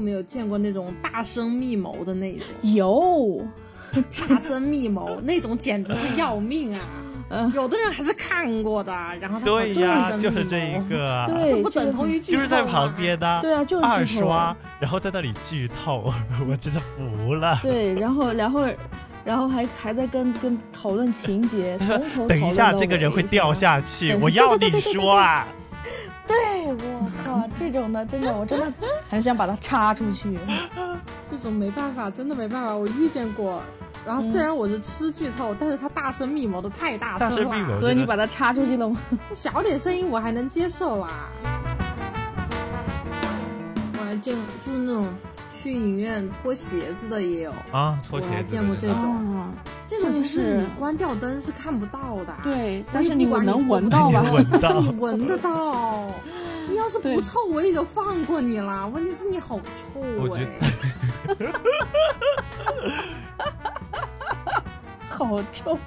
[0.00, 2.46] 有没有见过那种大声密谋的那种？
[2.62, 3.46] 有，
[4.26, 6.80] 大声密谋那种简直是要命啊！
[7.54, 16.10] 有的人还是看过的，然后他对呀，就是这一个，对，不等同于就是在旁边的，对啊，就是二刷，然后在那里剧透，
[16.48, 17.56] 我真的服了。
[17.62, 18.66] 对，然后，然后，
[19.22, 25.46] 然后还还在跟跟讨论情节，从头等一下，这个人会掉下去，我要你说啊！
[26.30, 28.72] 对，我靠， 这种的真的，我真的
[29.08, 30.38] 很想把它插出去。
[31.28, 33.62] 这种没办法，真的没办法，我遇见过。
[34.06, 38.96] 然后虽然我是吃剧透，但是他大声密谋的太大声了，所以你把它插出去了吗？
[39.34, 41.08] 小点声音我还能接受啦。
[43.98, 45.08] 我还见就是那种
[45.62, 48.32] 去影院脱鞋子的也有啊，脱鞋子。
[48.32, 49.52] 我还见过这种，
[49.86, 52.34] 这种其实你关掉灯是看不到的。
[52.42, 54.24] 对，但是你能闻到吧？
[54.60, 56.06] 但是你闻得到。
[56.68, 58.88] 你要是不臭，我也就放过你了。
[58.88, 60.46] 问题是你好臭哎。
[65.10, 65.78] 好臭！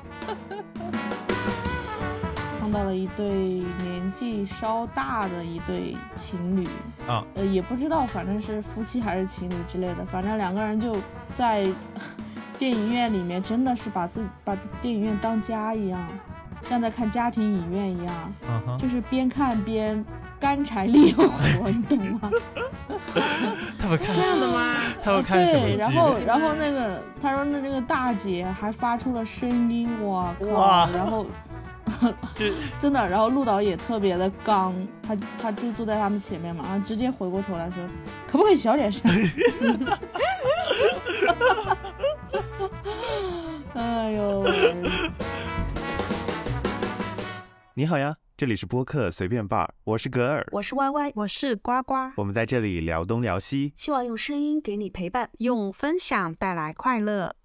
[2.73, 6.67] 碰到了一对年纪稍大的一对情侣
[7.07, 10.95] 啊，呃，也不知道，反正是夫妻还是情侣之类的，反正两个人就
[11.35, 11.67] 在
[12.57, 16.01] 电影院里面，真的是把自把电影院当家一样，
[16.63, 18.31] 像在看家庭影院一样，
[18.79, 20.03] 就是边看边。
[20.39, 21.23] 干柴烈火，
[21.69, 22.29] 你懂吗？
[23.79, 24.75] 他们看这样的吗？
[25.01, 30.89] 他们看对，然后然后那个他说那那个大姐还发出了声音，哇靠！
[30.91, 31.25] 然后
[32.79, 37.83] 真的，然后陆导也特别的刚，他他就坐在他们前面嘛，然后直接回过头来说，
[38.27, 39.09] 可不可以小点声？
[43.73, 44.43] 哎呦！
[47.75, 48.17] 你好呀。
[48.35, 57.35] 这里是播客随便吧，我是格尔，我是 Y Y，我是呱呱，我们在这里聊东聊西，希望用声音给你陪伴，用分享带来快乐。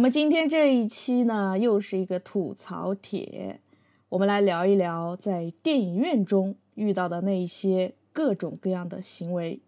[0.00, 3.60] 我们今天这一期呢，又是一个吐槽帖，
[4.08, 6.56] 我们来聊一聊在电影院中。
[6.74, 9.60] 遇到的那一些各种各样的行为，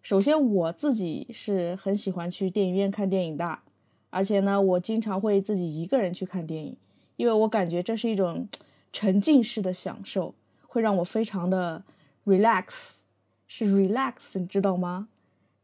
[0.00, 3.58] 首先我自己是很喜欢去电影院看电影的，
[4.10, 6.76] 而且呢，我经常会自己一个人去看电影，
[7.16, 8.48] 因为我感觉这是一种
[8.92, 10.32] 沉浸式的享受，
[10.68, 11.82] 会让我非常的
[12.24, 12.90] relax，
[13.48, 15.08] 是 relax，你知道吗？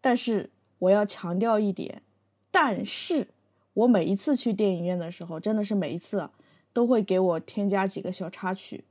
[0.01, 0.51] 但是
[0.81, 2.03] 我要强调一点，
[2.51, 3.29] 但是
[3.79, 6.29] 我每一次去电影院的时候，真的是每一次
[6.73, 8.83] 都会给我添加几个小插曲。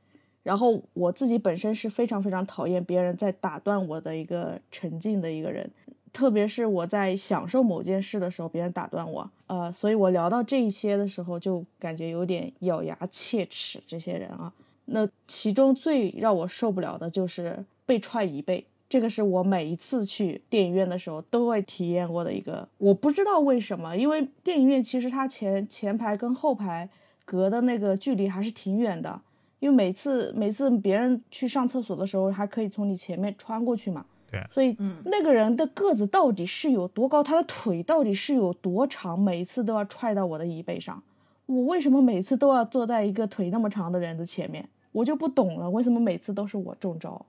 [0.43, 5.69] 然后我自己本身是非常非常讨厌别人在打断我的一个沉浸的一个人，
[6.13, 13.83] 特别是我在享受某件事的时候，别人打断我，呃，所以我聊到这一些的时候，就感觉有点咬牙切齿。
[13.85, 14.53] 这些人啊，
[14.85, 22.67] 那其中最让我受不了的就是被踹椅背，这个是我每一次去电影院的时候都会体验过的一个。
[22.77, 26.89] 我不知道为什么，因为电影院其实它前前排跟后排
[27.25, 29.21] 隔的那个距离还是挺远的。
[29.59, 34.05] 因为每次每次别人去上厕所的时候，还可以从你前面穿过去嘛。
[34.29, 34.39] 对。
[34.51, 37.23] 所以，那个人的个子到底是有多高？
[37.23, 39.19] 他的腿到底是有多长？
[39.19, 41.01] 每一次都要踹到我的椅背上。
[41.47, 44.69] 我为什么每次都要坐在一个腿那么长的人的前面？
[44.91, 47.25] 我就不懂了，为什么每次都是我中招？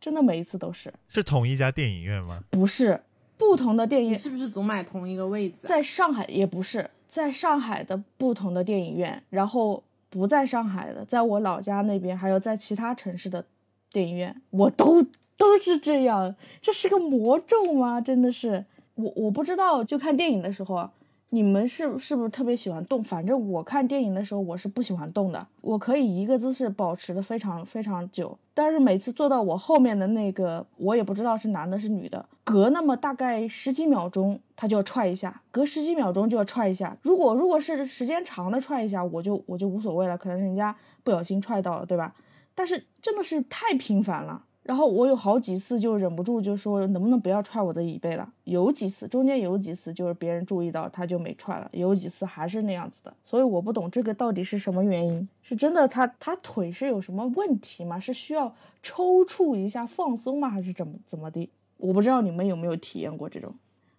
[0.00, 0.92] 真的每一次都是。
[1.08, 2.42] 是同一家电影院吗？
[2.50, 3.00] 不是，
[3.36, 4.18] 不同的电影院。
[4.18, 5.56] 是不是总买同一个位置？
[5.62, 9.82] 在上海也不是，在上海的不同的电影院，然后。
[10.12, 13.46] 不在上海的，在我老家那边，还有在其他城市的
[13.92, 15.00] 电影院，我都
[15.36, 16.34] 都是这样。
[16.60, 18.00] 这是个魔咒吗？
[18.00, 18.64] 真的是，
[18.96, 19.84] 我我不知道。
[19.84, 20.90] 就看电影的时候啊。
[21.32, 23.02] 你们是是不是特别喜欢动？
[23.04, 25.46] 反正我看电影的时候，我是不喜欢动的。
[25.60, 36.96] 我可以一个姿势保持的非常非常久，但是每次坐到我后面的那个，我也不知道是男的是女的，隔那么大概十几秒钟，他就要踹一下，隔十几秒钟就要踹一下。
[37.02, 42.12] 如果如果是时间长的踹一下，我就我就无所谓了，可能人家不小心踹到了，对吧？
[42.56, 44.42] 但是真的是太频繁了。
[44.62, 48.30] 然后我有好几次就忍不住就说能不能不要踹我的椅背了？
[48.44, 53.12] 有几次中间有几次就是别人注意到他就没踹了，有几次还是那样子的。
[53.24, 55.28] 所以我不懂这个到底是什么原因？
[55.42, 57.98] 是真的他他腿是有什么问题吗？
[57.98, 60.48] 是需要抽搐一下放松吗？
[60.48, 61.48] 还是怎么怎么的？
[61.78, 63.54] 我不知道你们有没有体验过这种，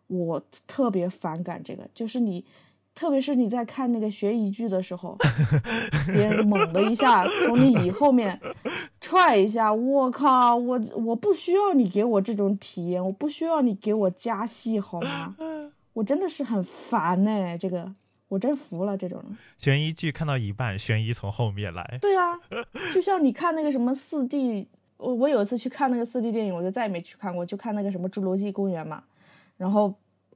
[0.07, 2.45] 我特别反感这个，就是你。
[3.01, 5.17] 特别是你在看那个悬疑剧的时候，
[6.13, 8.39] 别人猛的一下从你椅后面
[8.99, 15.35] 踹一下，我靠，我我不需要你给我这种体验，我不需要你给我加戏好吗？
[15.93, 17.91] 我真的是很烦呢、这个
[18.27, 19.19] 我真服了这种。
[19.57, 21.97] 悬疑剧看到一半，悬疑从后面来。
[21.99, 22.39] 对啊，
[22.93, 24.67] 就像你看那个什么四 D，
[24.97, 29.01] 我我有一次去看那个四 D 电影，我就再也没去看过，就看那个什么《侏罗纪公园》嘛，
[29.57, 29.91] 然后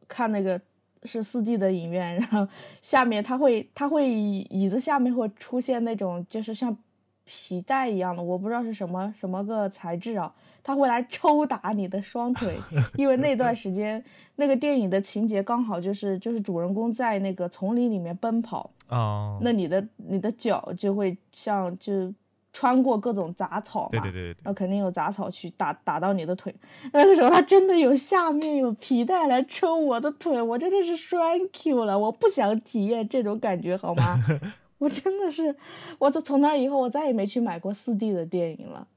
[0.08, 0.60] 看那个
[1.06, 2.48] 是四 D 的影院，然后
[2.82, 6.76] 下面它会它会椅子下面会出现那种就是像
[7.24, 12.56] 皮带一样的，我不知道是什么什么个材质啊，它会来抽打你的双腿，
[12.96, 14.04] 因为那段时间
[14.36, 18.70] 那个电影的情节刚好就是就是主人公在那个丛林里面奔跑。
[18.88, 22.14] 啊，那你的你的脚就会像就
[22.56, 26.56] 穿过各种杂草嘛，对对对对然后肯定有杂草去打打到你的腿。
[26.94, 34.18] 那个时候他真的有下面有皮带来抽我的腿，我真的是栓 Q 了，我不想体验这种感觉好吗？
[34.80, 35.54] 我真的是，
[36.00, 38.88] 我从从那以后我再也没去买过四 D 的电影了。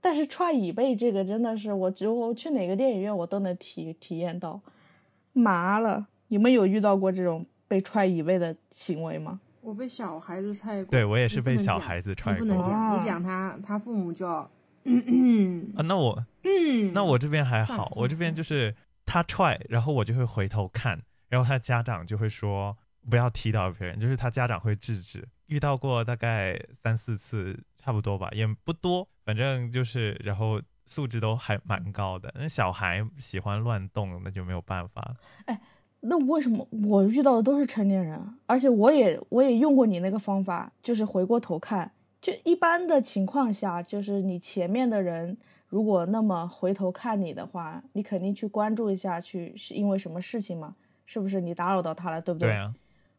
[0.00, 4.58] 但是踹椅背这个真的是，我觉得我去哪个电影院我都能体体验到，
[5.34, 6.06] 麻了。
[6.28, 9.38] 你们有遇到过这种被踹椅背的行为吗？
[9.62, 14.50] 我被小孩子踹过，对我也是被小孩子踹过不能过讲，哦你讲他，他父母就要，
[14.84, 18.74] 嗯嗯啊，那我嗯，那我这边还好，我这边就是
[19.06, 22.76] 他踹，然后我就会回头看，然后他家长就会说
[23.08, 25.26] 不要踢到别人，就是他家长会制止。
[25.46, 32.32] 遇到过大概三四次，差不多吧，也不多，反正就是，然后素质都还蛮高的。
[32.34, 35.16] 那小孩喜欢乱动，那就没有办法了。
[36.04, 41.90] 那为什么我遇到的都是成年人，而且我也我也用过你那个方法，就是回过头看，
[42.20, 45.36] 就一般的情况下，就是你前面的人
[45.68, 50.74] 如果那么回头看你的话，你肯定去关注一下，去是因为什么事情嘛？
[51.06, 52.48] 是不是你打扰到他了，对不对？
[52.48, 52.74] 对啊，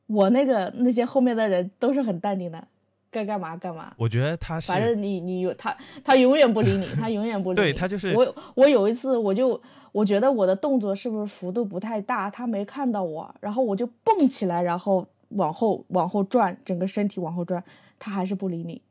[0.07, 2.68] 我那个那些后面的人都是很淡定的，
[3.13, 3.94] 该干嘛干嘛。
[3.98, 7.65] 我觉得他是反正你你有他，他永远不理你，他永远不理 你。
[7.68, 9.62] 对他就是我我有一次我就
[9.92, 17.63] 我觉得我的动作是不是幅度不太大，他没看到我，然后我就蹦起来，然后往后往后转，整个身体往后转，
[18.00, 18.81] 他还是不理你，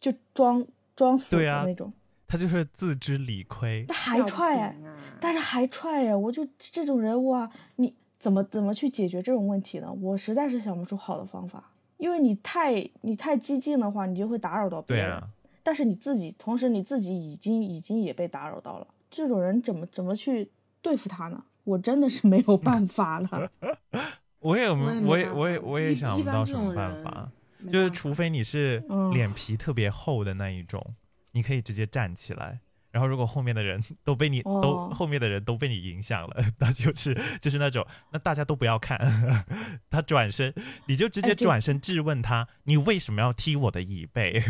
[0.00, 0.64] 就装
[0.96, 1.92] 装死的那种，
[2.26, 3.94] 他就是自知理亏他。
[3.94, 9.92] 还踹哎，啊但是还踹哎，我就这种人哇，你怎么怎么去解决这种问题呢？
[10.00, 15.06] 我实在是想不出好的方法，因为你太你太激进的话，你就会打扰到别人。
[15.06, 15.28] 对啊，
[15.62, 20.50] 但是你自己，同时你自己已经已经也被打扰到了，这种人怎么怎么去
[20.82, 21.42] 对付他呢？
[21.64, 23.50] 我真的是没有办法了。
[24.40, 27.28] 我也我也没我也我也我也想不到什么办法。
[27.72, 30.94] 就是除非你是嗯脸皮特别厚的那一种，
[31.32, 32.60] 你可以直接站起来。
[32.96, 38.98] 然后如果后面的人 都被你、都哦后面的人都被你影响了， 那就是就是那种，那大家都不要看，
[39.90, 40.54] 他转身
[40.86, 44.42] 你就直接转身质问他，你为什么要踢我的椅背？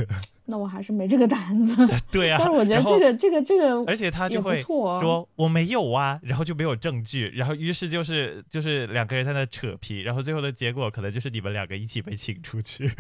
[0.47, 1.87] 那我还是没这个胆子。
[2.11, 12.91] 对啊，但是我觉得这个这个这个，而且他就会说我没有啊，然后就没有证据，然后于是就是就是两个人在那扯皮，然后最后的结果可能就是你们两个一起被请出去。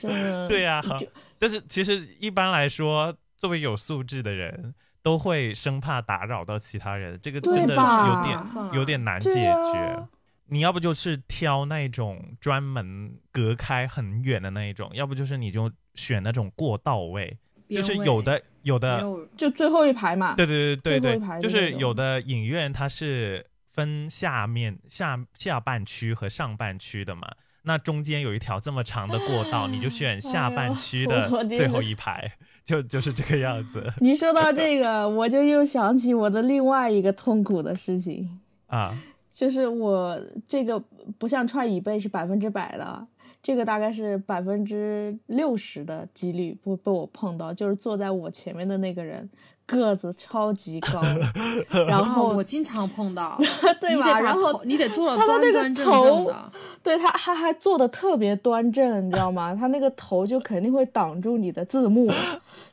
[0.48, 1.06] 对呀、就
[1.38, 8.38] 但是其实一般来说，作为有素质的人，都会生怕打扰到其他人，这个真的有点
[8.74, 10.06] 有点难解决。
[10.50, 17.38] 啊你要不就是挑那种专门隔开很远的那一种，要不就是你就选那种过道位，
[17.68, 20.34] 就是有的有的，有就最后一排嘛。
[20.34, 27.30] 对对对对对，就是有的影院它是分下面下下半区和上半区的嘛。
[27.62, 32.32] 那中间有一条这么长的过道， 你就选下半区的最后一排，
[32.64, 38.40] 就就是这个样子 你说到这个，我就又想起我的另外一个痛苦的事情。
[38.66, 38.98] 啊。
[39.32, 40.82] 就是我这个
[41.18, 43.06] 不像踹椅背是百分之百的，
[43.42, 49.28] 这个大概是百分之六十的几率不被我碰到，就是坐在我前面的那个人
[49.66, 51.00] 个子超级高，
[51.86, 53.38] 然哦后我经常碰到，
[53.80, 54.18] 对吧？
[54.20, 59.54] 然后你得坐的他的那个端端正头正的，对他他还坐的特别端正，你知道吗？
[59.54, 62.10] 他那个头就肯定会挡住你的字幕，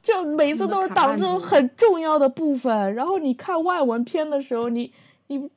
[0.01, 2.95] 就每次都是挡住很重要的部分。
[2.95, 4.91] 然后你看外文片的时候，你
[5.27, 5.47] 你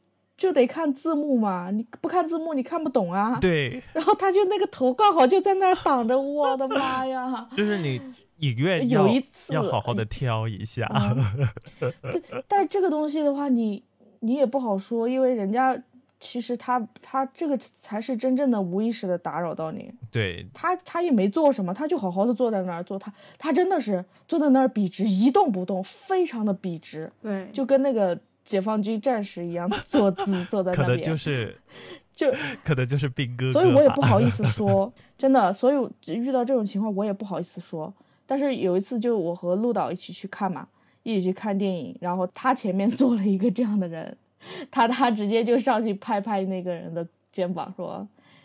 [0.40, 3.38] 就得看字幕嘛，你不看字幕你看不懂啊。
[3.38, 7.46] 对，然后他就那个头刚好就在那儿挡着，我的妈呀！
[7.54, 8.00] 就是你
[8.38, 10.90] 影院有一次要好好的挑一下。
[12.48, 13.82] 但是这个东西的话，你
[14.20, 15.78] 你也不好说，因为人家
[16.18, 19.92] 其实他他这个才是真正的无意识的打扰到你。
[20.10, 28.18] 对，他他也没做什么，他就好好的坐在那儿做，他他真的是坐在那儿笔直一动不动，非常的笔直，对，就跟那个
[28.50, 31.56] 解放军战士一样坐姿 坐在可能那边，就是
[32.12, 32.32] 就
[32.64, 35.76] 可能就是兵哥哥所以我也不好意思 说，真的，所以
[36.12, 37.94] 遇到这种情况我也不好意思说。
[38.26, 40.66] 但是有一次，就我和陆导一起去看嘛，
[41.04, 44.16] 一起去看电影，然后他前面坐了一个这样的人，
[44.68, 48.04] 他他直接就上去拍拍那个人的肩膀说：“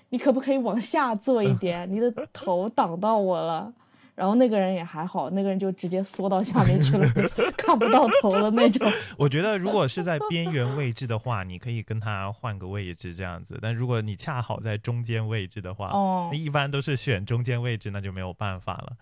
[0.09, 1.91] 你可不可以往下坐一点？
[1.91, 3.73] 你的头挡到我了。”
[4.15, 7.05] 然后那个人也还好，那个人就直接缩到下面去了，
[7.57, 8.89] 看不到头的那种。
[9.17, 13.59] 我觉得如果是在边缘位置的话，你可以跟他换个位置这样子。
[13.61, 18.93] 但如果你恰好在中间位置的话，哦那，一般都是选中间位置，那就没有办法了。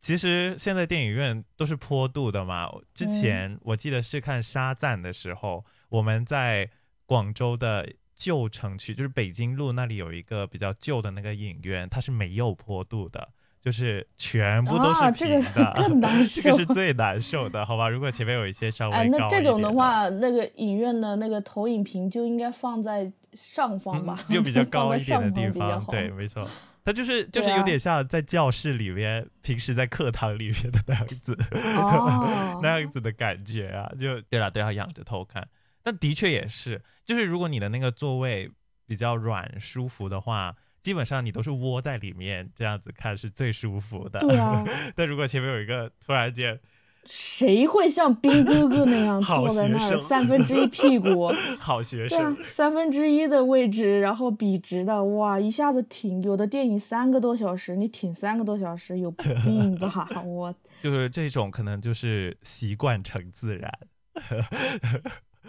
[0.00, 2.70] 其实现在电影院都是坡度的嘛。
[2.94, 6.70] 之前我记得是看《沙赞》的时候，我们在
[7.04, 13.28] 广州的旧城区，就是北京路那里有一个比较旧的那个影院，它是没有坡度的，
[13.62, 15.72] 就是全部都是啊这个平的。
[15.76, 17.88] 更难 这个是最难受的，好吧？
[17.88, 26.48] 如果前面有一些稍微高哎，一点那这种的话，那个影院的那个投影屏就应该放在上方吧，嗯就比 较高一点的地方对，没错。
[26.82, 31.36] 它就是就是有点像在教室里面，平时在课堂里面的那样子，
[31.76, 35.46] 哦 那样子的感觉啊，就对了，都要仰着头看。
[35.82, 38.50] 但的确也是，就是如果你的那个座位
[38.86, 44.20] 比较软舒服的话，基本上你都是窝在里面这样子看是最舒服的。
[44.20, 44.64] 对啊，
[44.96, 46.58] 但如果前面有一个突然间
[47.06, 51.32] 谁会像兵哥哥那样 坐在那儿三分之一屁股？
[51.58, 60.06] 好学生对啊生，，三分之一的位置，然后笔直的，哇，一下子挺有的电影三个多小时，你挺三个多小时，有病吧？
[60.26, 63.72] 我就是这种可能就是习惯成自然。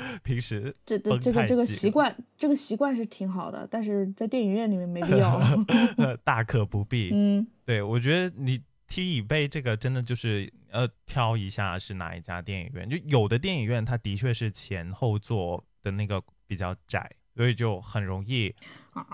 [0.24, 5.40] 平时这这这个这个习惯，这个习惯是挺好的，但是在电影院里面没必要。
[6.24, 7.10] 大可不必。
[7.14, 18.54] 嗯，对，我觉得你踢椅背这个真的就是呃挑一下是哪一家电影院，就有的电影院它的确是前后座的那个比较窄，所以就很容易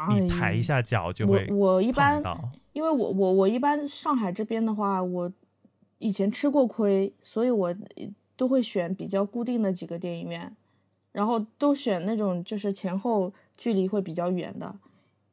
[0.10, 2.22] 你抬一下脚就会哎我我一般。
[2.74, 5.34] 因为我我我一般上海这边的话，我
[5.98, 7.76] 以前吃过亏，所以我
[8.36, 10.56] 都会选比较固定的几个电影院，
[11.18, 14.76] 然后都选那种就是前后距离会比较远的，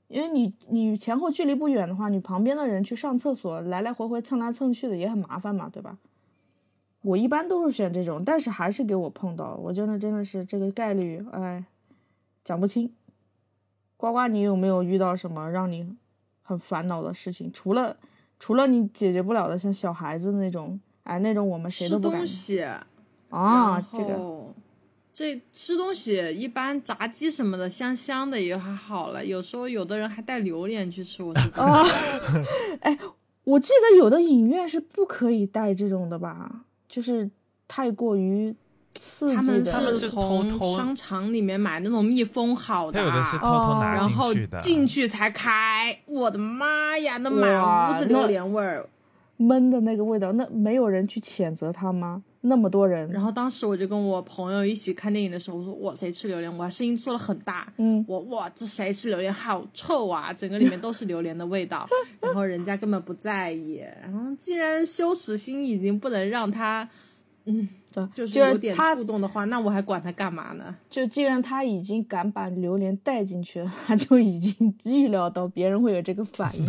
[0.09, 5.99] 因为你你前后距离不远的话，你旁边的人去上厕所来来回回蹭来蹭去的也很麻烦嘛，对吧？
[7.03, 11.63] 我一般都是选这种，但是还是给我碰到，我真的真的是这个概率，哎，
[12.43, 12.91] 讲不清。
[13.99, 15.87] 呱呱，你有没有遇到什么让你
[16.43, 17.53] 很烦恼的事情？
[17.53, 17.95] 除了
[18.41, 22.63] 除了你解决不了的，像小孩子那种，哎，那种我们谁都不敢东西
[23.29, 24.55] 啊，这个后
[25.17, 31.85] 这吃东西一般炸鸡什么的香香的也还好了，有时候有的人还带榴莲去吃，我是啊，
[32.83, 32.99] 哎，
[33.45, 36.65] 我记得有的影院是不可以带这种的吧？
[36.89, 37.31] 就是
[37.69, 38.53] 太过于
[38.93, 39.81] 刺他们激的。
[39.81, 45.97] 是是偷偷从商场里面买那种密封好的，的是偷偷拿然后进去的，进去才开。
[46.07, 48.89] 我的妈呀，那满屋子榴莲味儿。
[49.37, 52.25] 闷的那个味道，那没有人去谴责他吗？
[52.47, 56.57] 那么多人，然后当时我就跟我朋友一起看电影的时候，我说哇谁吃榴莲？
[56.59, 60.31] 我还声音做的很大，嗯，我哇这谁吃榴莲好臭啊！
[60.31, 61.89] 整个里面都是榴莲的味道。
[62.21, 66.87] 然后人家根本不在意，然后既然羞耻心已经不能让他，
[67.47, 67.67] 嗯，
[68.15, 70.77] 就是有点他触动的话，那我还管他干嘛呢？
[70.91, 76.67] 就既然他已经敢把榴莲带进去了，他就已经预料到别人会有这个反应，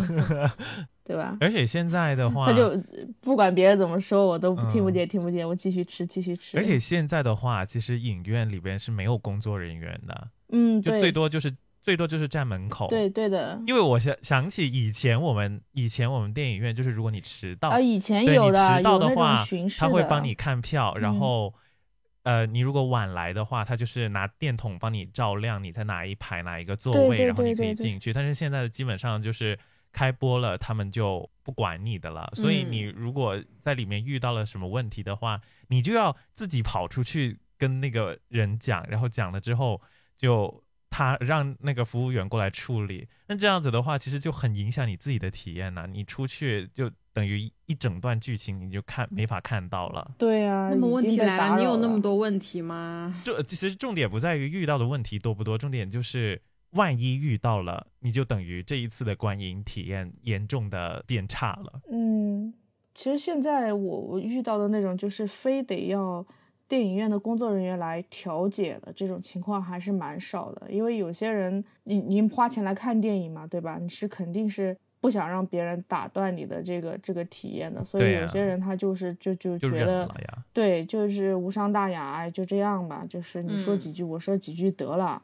[1.06, 1.36] 对吧？
[1.40, 2.76] 而且现在的话，他就
[3.20, 6.58] 不管别人怎么说，我都听不嗯见，听不见，我继续吃，继续吃。
[6.58, 12.88] 而且现在的话，其实影院里边是没有工作人员的，嗯，就，最多就是最多就是站门口。
[12.88, 13.60] 对对的。
[13.66, 19.46] 因为我想想起以前我们以前我们电影院就是如果你迟到，啊，以前对你有的迟到的话
[19.78, 21.54] 他会帮你看票，然嗯后。
[22.26, 28.12] 呃，你如果晚来的话，他就是拿电筒帮你照亮你在哪一排哪一个座位，对对然后你可以进去。
[28.12, 29.56] 但是现在的基本上就是
[29.96, 32.30] 开播了，他们就不管你的了。
[32.34, 39.80] 所以嗯你如果在里面遇到了什么问题的话，你就要自己跑出去跟那个人讲，然后讲了之后
[40.18, 43.08] 就他让那个服务员过来处理。
[43.26, 50.12] 那这样子的话，其实就很影响你自己的体验呐、你出去就等于一整段剧情你就看没法看到了。
[50.18, 53.22] 对啊，那么问题来了，你有那么多问题吗？
[53.24, 56.42] 这其实重点不在于遇到的问题多不多，重点就是
[56.76, 61.80] 万一遇到了，你就等于这一次的观影体验严重的变差了。
[61.90, 62.54] 嗯，
[62.94, 66.24] 其实现在我我遇到的那种就是非得要
[66.68, 73.78] 电影院的工作人员来调解的这种情况还是蛮少的，因为有些人你您花钱来看电影嘛，对吧？
[73.80, 80.08] 你是肯定是不想让别人打断你的这个这个体验的，所以有些人他就是就就就觉得
[80.52, 85.22] 对，就是无伤大雅，哎，就这样吧，就是你说嗯几句，我说几句得了。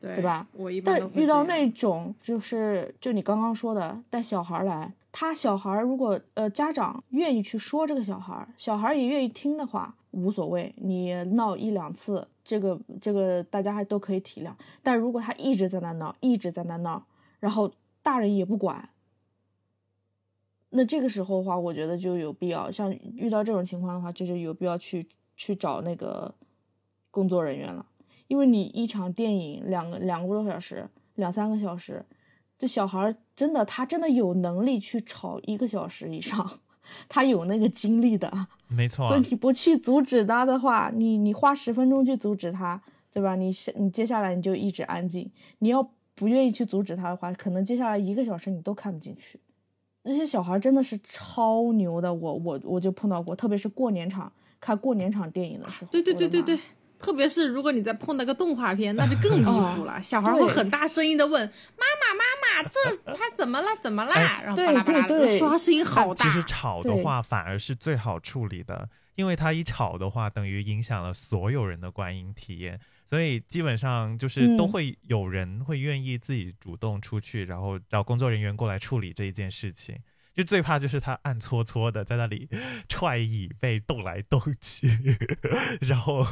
[0.00, 0.46] 对对吧？
[0.54, 14.52] 我一般但遇到那种就是就你刚刚说的带小孩来，他小孩如果呃家长愿意去说这个小孩，小孩也愿意听的话，无所谓，你闹一两次，这个这个大家还都可以体谅。
[14.82, 17.04] 但如果他一直在那闹，一直在那闹，
[17.38, 17.70] 然后
[18.02, 18.88] 大人也不管，
[20.70, 26.34] 那这个时候的话，我觉得就有必要，像遇到这种情况的话，就是有必要去去找那个
[27.10, 27.84] 工作人员了，
[28.30, 32.00] 因为你一场电影两个两个多小时，两三个小时，
[32.56, 36.48] 这小孩儿真的他真的有能力去吵一个小时以上，
[37.08, 38.32] 他有那个精力的。
[38.68, 42.80] 没错啊所以，你不去阻止他的话，你你花十分钟去阻止他，
[43.12, 43.34] 对吧？
[43.34, 45.28] 你是你接下来你就一直安静。
[45.58, 49.40] 你要不愿意去阻止他的话，可能接下来一个小时你都看不进去。
[50.04, 55.90] 那些小孩真的是超牛的，我我我就碰到过，特别是过年场看过年场电影的时候。
[55.90, 56.58] 对对对对对
[57.00, 60.00] 特别是如果你再碰到个动画片，那就更离谱了。
[60.02, 61.44] 小孩会很大声音的问
[61.76, 63.66] ：“妈妈妈妈，这他怎么了？
[63.82, 66.24] 怎么啦？”哎然后巴拉巴拉对对对的说话声音好大。
[66.24, 79.98] 其实吵的话反而是最好处理的，因为他一吵的话，等于影响了所有人的观影体验，所以基本上就是都嗯会有人会愿意自己主动出去，然后找工作人员过来处理这一件事情。
[80.32, 82.48] 就最怕就是他暗搓搓的在那里
[82.88, 84.88] 踹椅被动来动去，
[85.82, 86.24] 然后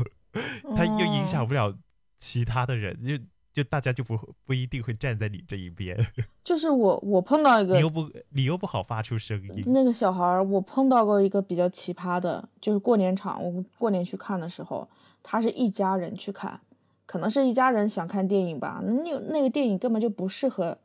[0.77, 1.75] 他又影响不了
[2.19, 3.17] 其他的人，就
[3.53, 5.97] 就大家就不不一定会站在你这一边，
[6.45, 9.65] 就是我我碰到一个你又不你又不好发出声音。
[9.67, 14.89] 那个小孩儿，我碰到过一个比较奇葩的，就是过年场，我过年去看的时候，
[15.23, 16.61] 他是一家人去看，
[17.07, 20.79] 可能是一家人想看电影吧，那那个电影根本就不适合，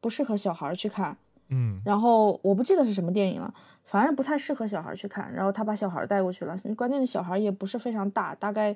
[0.00, 1.16] 不适合小孩去看。
[1.48, 3.52] 嗯，然后我不记得是什么电影了，
[3.84, 5.32] 反正不太适合小孩去看。
[5.32, 8.74] 然后他把小孩带过去了，关键的小孩也不是非常大，大概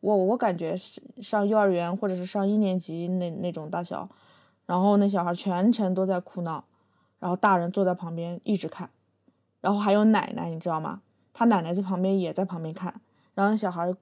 [0.00, 4.08] 我我感觉是上幼儿园或者是上一年级那那种大小。
[4.64, 6.64] 然后那小孩全程都在哭闹，
[7.18, 8.88] 然后大人坐在旁边一直看，
[9.60, 11.00] 然后还有奶奶，你知道吗？
[11.34, 12.94] 他奶奶在旁边也在旁边看，
[13.34, 13.92] 然后那小孩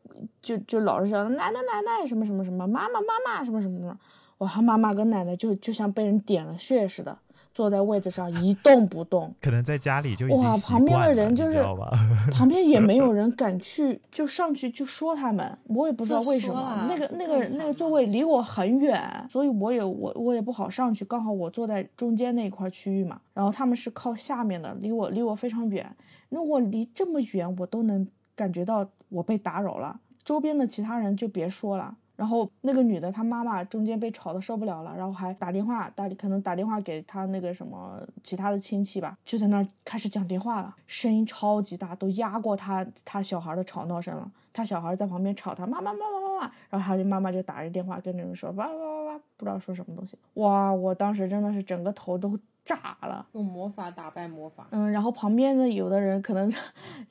[0.42, 3.98] 就就老是说奶奶奶奶什么什么什么妈妈妈妈什么什么什么，
[4.38, 7.18] 哇，他妈妈跟奶奶就就像被人点了穴似的，
[7.52, 11.62] 坐在位置上一动不动，可能在家里就已哇旁边的人就是？
[12.32, 16.86] 旁边也没有人敢 去，就上去就说他们，我也不知道为什么。
[16.88, 25.94] 那个那个那个座位离我很远，所以我也我我也不好上去，刚好我坐在中间那一块区域嘛，然后他们是靠下面的，离我离我非常远。
[26.28, 31.96] 那我离这么远，我都能感觉到我被打扰了，周边的其他人就别说了。
[32.20, 44.30] 然后那个女的，她妈妈中间被吵得受不了了，然后还打电话打，可能打电话给她那个什么其他的亲戚吧，就在那儿开始讲电话了，声音超级大，都压过她她小孩的吵闹声了。
[44.52, 50.18] 她小孩在旁边吵她妈妈妈妈妈妈，然后她就妈妈就打着电话跟人们说哇哇哇哇，不知道说什么东西。
[50.34, 53.26] 哇，我当时真的是整个头都炸了。
[53.32, 54.66] 用魔法打败魔法。
[54.72, 56.52] 嗯，然后旁边的有的人可能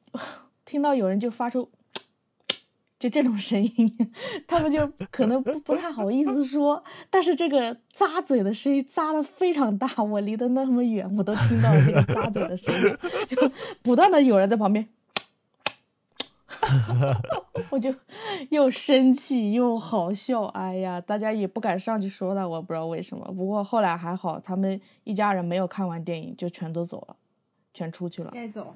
[0.66, 1.68] 听到有人就发出
[3.00, 4.14] 就这种声音，
[4.46, 14.88] 他们就可能不不太好意思说，但是这个咂嘴的声音咂的非常大，我离得那么远，我都听到了这个咂嘴的声音，就不断的有人在旁边。
[17.70, 17.94] 我就
[18.50, 23.24] 又生气又好笑，哎呀，大家也不敢上去说他，我不知道为什么。
[23.34, 27.16] 不过后来还好，他们一家人没有看完电影就全都走了，
[27.74, 28.32] 全出去了。
[28.34, 28.74] 该走。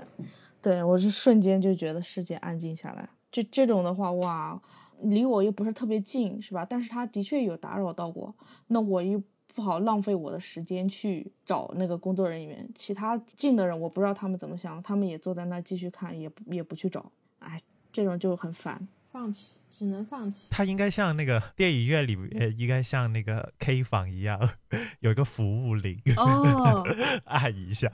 [0.62, 3.10] 对我是瞬间就觉得世界安静下来。
[3.34, 4.62] 这这种的话，哇，
[5.02, 6.64] 离我又不是特别近，是吧？
[6.64, 8.34] 但是他的确有打扰到过，
[8.68, 9.22] 那我又
[9.56, 12.70] 不好浪费我的时间去找那个工作人员。
[12.76, 17.12] 其他近的人，我不知道他们怎么想，他们也坐在那儿继续看，也也不去找。
[17.40, 17.60] 哎，
[17.92, 18.88] 这种就很烦。
[19.12, 20.48] 放弃，只能放弃。
[20.50, 24.40] 他应该像那个电影院里面，应该像那个 K 房一样，
[25.02, 26.84] 有一个服务铃，哦，
[27.26, 27.90] 按一下，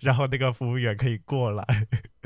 [0.00, 1.64] 然后那个服务员可以过来，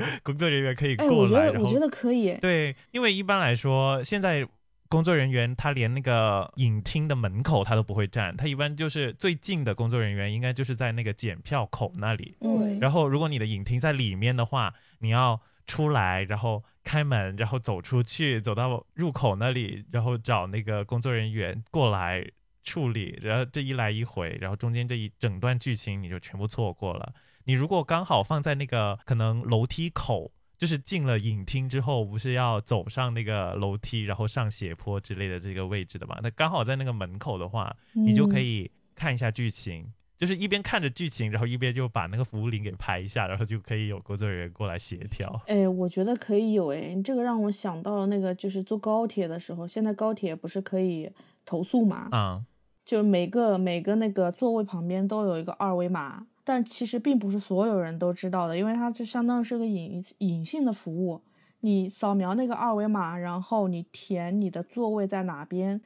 [0.23, 2.33] 工作人员可以哎，过来，我觉得然后我觉得可以。
[2.41, 4.47] 对，因为一般来说，现在
[4.87, 12.35] 工作人员他连那个影厅的门口他都不会站，他一般就是最近的工作人员应该就是在那个检票口那里。
[12.41, 22.25] 嗯，然后如果你的影厅在里面的话，你要出来，然后开门，然后走出去，走到入口那里，然后找那个工作人员过来
[22.63, 27.13] 处理，然后这一来一回，然后中间这一整段剧情你就全部错过了。
[27.49, 36.19] 你如果刚好放在那个可能楼梯口，就是进了影厅之后，不是要走上那个楼梯，然后上斜坡之类的这个位置的嘛？
[36.21, 45.41] 那刚好在那个门口的话，你就可嗯以看一下剧情，就是一边看着剧情，然后一边就把那个服务铃给拍一下，然后就可以有工作人员过来协调。
[45.47, 51.11] 哎，我觉得可以有哎，这个让我想到了那个，就是坐高铁的时候，现在高铁不是可以
[51.43, 52.09] 投诉嘛？
[52.11, 52.45] 啊、
[52.85, 61.21] 就每个每个那个座位旁边都有一个二维码，但其实并不是所有人都知道的，因为它这相当于是个隐隐性的服务，
[61.59, 65.79] 你扫描那个二维码，然后你填你的座位在哪边。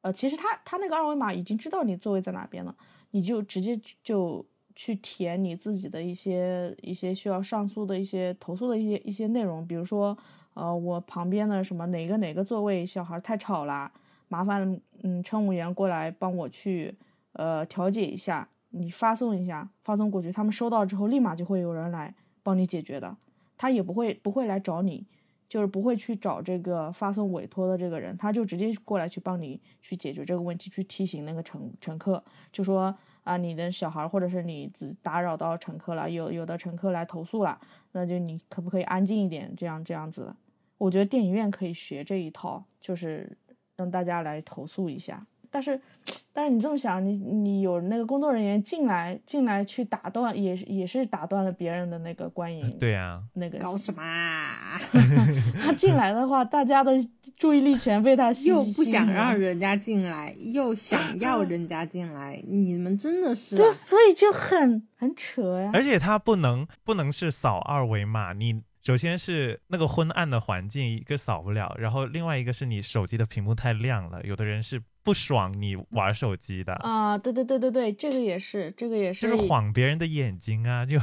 [0.00, 2.74] 呃，其实他他那个二维码已经知道你座位在哪边了，
[3.10, 4.42] 你就直接就
[4.74, 10.16] 去填你自己的一些一些需要上诉的一些投诉的一些一些内容，比如说，
[10.54, 13.92] 呃，我旁边的什么哪个哪个座位小孩太吵啦，
[14.28, 16.96] 麻烦嗯乘务员过来帮我去
[17.34, 23.16] 呃调解一下，你发送一下，发送过去，他们收到之后立马就会有人来帮你解决的，
[23.58, 25.06] 他也不会不会来找你。
[25.50, 39.52] 就是不会去找这个发送委托的这个人，他就直接过来去帮你去解决这个问题，去提醒那个乘乘客，就说啊，你的小孩或者是你打扰到乘客了，有有的乘客来投诉了，那就你可不可以安静一点？
[39.56, 40.32] 这样这样子，
[40.78, 43.36] 我觉得电影院可以学这一套，就是
[43.74, 45.26] 让大家来投诉一下。
[45.50, 45.80] 但是，
[46.32, 52.78] 但是你这么想，你你有那个工作人员进来进来去打断，也也是打断了别人的那个观影。
[52.78, 54.02] 对呀，那个搞什么？
[54.02, 54.80] 啊？
[55.60, 56.92] 他进来的话，大家的
[57.36, 65.70] 注意力全被他吸又不想让人家进来，又想 要人家进来，你们真的是对，所以就很很扯呀。
[65.74, 68.62] 而且他不能不能是扫二维码，你。
[68.90, 80.98] 首先是那个昏暗的环境，一个扫不了，然后另外一个是你手机的屏幕太亮了，有的人是不爽你玩手机的啊，对对对对对，这个也是，这个也是，就是晃别人的眼睛啊，就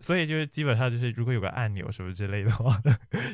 [0.00, 2.80] 所以就是基本上就是如果有个按钮什么之类的话，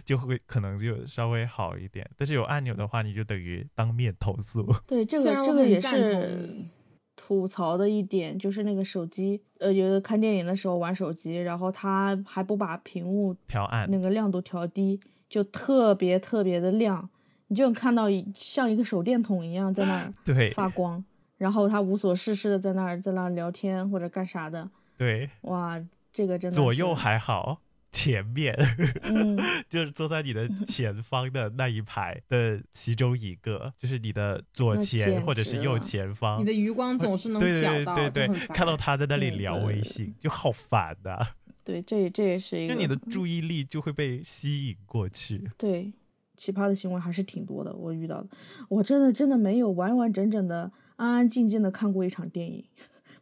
[0.05, 4.75] 就会可能就稍微好一点，但是有按钮的话，你就等于当面投诉。
[4.89, 6.67] 对，这个这个也是。
[7.15, 14.99] 吐槽的一点就是那个手机，呃，有的看电影的时候玩手机，然后他还不把屏幕调暗，那个亮度调低，
[15.29, 17.09] 就特别特别的亮，
[17.49, 21.05] 你就能看到像一个手电筒一样在那儿 对发光，
[21.37, 27.61] 然后他无所事事的在那儿在那聊天或者干啥的，对，哇，这个真的左右还好。
[27.93, 28.57] 前面，
[29.03, 36.41] 嗯， 就是坐在你的前方的那一排的其中一个， 就是你的左前或者是右前方。
[36.41, 41.19] 你的余光总是能对对对对，看到他在那里聊微信，就好烦呐。
[41.65, 45.49] 对，这这也是一个，就你的注意力就会被吸引过去。
[45.57, 45.93] 对，
[46.37, 48.29] 奇葩的行为还是挺多的，我遇到的，
[48.69, 52.65] 我真的真的没有完完整整的安安静静的看过一场电影。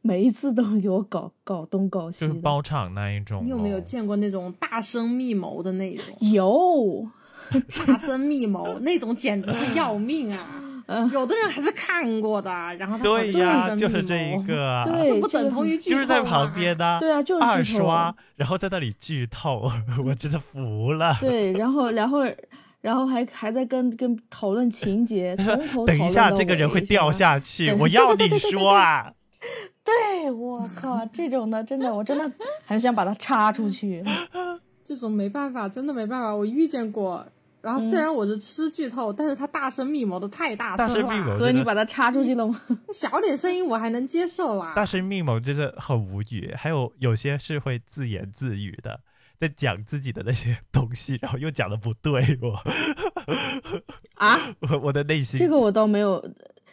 [0.02, 3.44] 每一次都给我搞搞东搞西，就是包场那一种。
[3.44, 6.04] 你有没有见过那种大声密谋的那种？
[6.32, 7.06] 有，
[7.86, 10.46] 大声密谋那种简直是要命啊！
[11.12, 19.70] 有的人还是看过的，然后他对呀，就是这一个，对，不等同于剧透，就是在旁边的，对啊，就是二刷，然后在那里剧透，
[20.04, 21.14] 我真的服了。
[21.20, 22.22] 对，然后，然后，
[22.80, 29.12] 然后还还在跟跟讨论情节，从头等一下，这个人会掉下去，我要你说啊。
[29.90, 32.31] 对，我靠，这种的真的，我真的
[32.64, 34.03] 很想把它插出去。
[34.85, 37.26] 这种没办法，真的没办法，我遇见过。
[37.62, 42.59] 然后虽然我是吃剧透，但是他大声密谋的太大声了，所以你把它插出去了吗？
[42.90, 44.72] 小点声音我还能接受啦。
[44.74, 48.98] 大声密谋真的很无语，还有有些是会自言自语的，
[49.38, 52.59] 在讲自己的那些东西，然后又讲的不对，我
[54.14, 56.24] 啊， 我我的内心这个我倒没有。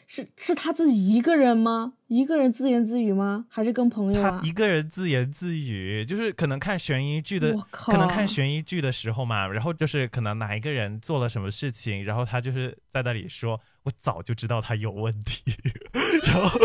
[0.07, 1.91] 是是他自己一个人吗？
[2.07, 3.45] 一个人自言自语吗？
[3.49, 4.39] 还是跟朋友啊？
[4.39, 15.43] 他一个人自言自语，就是可能看悬疑剧的，可能看悬疑剧的时候嘛，然后就是可能哪一个人做了什么事情，然后他就是在那里说：“我早就知道他有问题。
[16.23, 16.59] ”然后，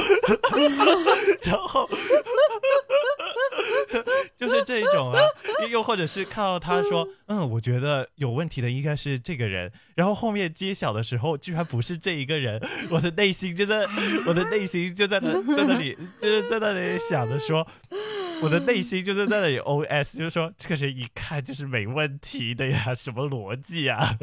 [1.43, 1.89] 然后。
[4.37, 5.21] 就是这一种啊，
[5.71, 13.87] 又或者是看到他说，嗯，我觉得有问题的应该是这个人，然后后面揭晓的时候，居然不是这一个人，我的内心就在，
[14.27, 17.67] 我的内心就在那，在那里，就是在那里想着说，
[18.43, 24.17] 我的内心就在那里 O S，就是说这个人一看就是没问题的呀，什么逻辑啊？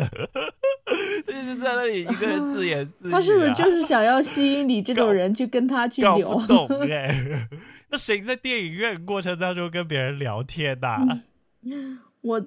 [1.50, 6.18] 就是在那里一个人自言自语，他是不是就是想要吸引你这种人去跟他去聊？
[6.46, 7.10] 懂哎。
[7.90, 11.22] 那谁在电影院过程当中跟别人聊天的？
[12.22, 12.46] 我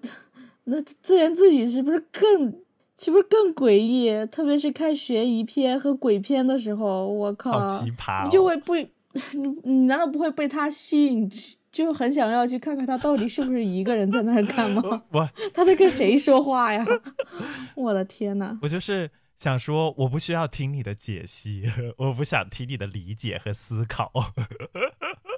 [0.65, 2.53] 那自言自语是不是更
[2.97, 4.25] 岂不是更诡异？
[4.27, 8.25] 特别是看悬疑片和鬼片的时候，我靠，好奇葩！
[8.25, 8.77] 你就会不，
[9.35, 11.29] 你你难道不会被他吸引，
[11.73, 15.03] 就很想要去看看他到底是不是一个人在那儿干吗？
[15.11, 16.87] 我他在跟谁说话呀？
[17.75, 18.59] 我的天呐！
[18.63, 19.11] 我就是。
[19.35, 21.65] 想说，我不需要听你的解析，
[21.99, 24.13] 我不想听你的理解和思考。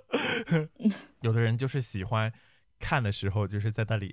[1.23, 2.31] 有的人就是喜欢
[2.79, 4.13] 看的时候，就是在那里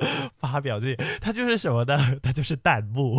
[0.38, 1.96] 发表这些，他就是什么呢？
[2.22, 3.18] 他就是弹幕。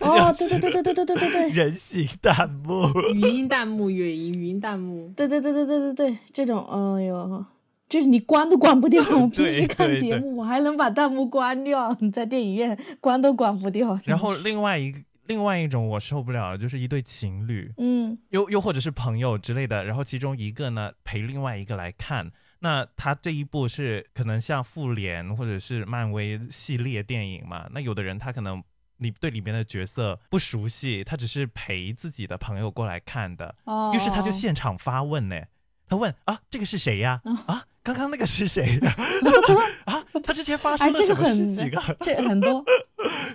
[0.00, 5.12] 哦，对对对对对对对对对， 人形弹幕、语音弹幕、语音语音弹幕。
[5.16, 6.64] 对对对对对对对，这种，
[6.96, 7.44] 哎呦，
[7.88, 9.02] 就是你关都关不掉。
[9.10, 13.98] 我平时看节目，我还能把弹幕关掉，你在电影院关都关不掉。
[14.04, 22.30] 然后另外一个另外一种我受不了的就是一对情侣，嗯又又或者是朋友之类的，然后其中一个呢陪另外一个来看。
[22.60, 27.68] 那他这一部是可能像复联或者是漫威系列电影嘛？
[27.72, 28.62] 那有的人他可能
[28.96, 35.40] 你对里面的角色不熟悉，他只是陪自己的朋友过来看的，哦，于是他就现场发问呢，
[35.88, 37.20] 他问啊这个是谁呀？
[37.24, 38.94] 哦啊刚刚那个是谁呀？
[39.86, 41.82] 啊他之前发哎，生了什么事情啊？
[42.00, 42.62] 这很多，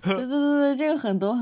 [0.03, 1.33] 对对对对，这个很多，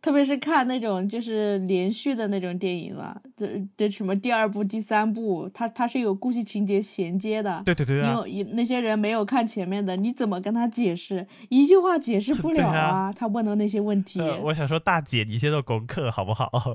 [0.00, 7.62] 特别是看那种就是连续的那种电影嘛，这这什么第二部、第三部，它它是有故事情节衔接的。
[7.64, 11.26] 对对对啊，你有一那些人没有看前面的，你怎么跟他解释？
[11.48, 14.20] 一句话解释不了对啊他问的那些问题。
[14.20, 16.50] 呃，我想说，大姐，你先做功课好不好？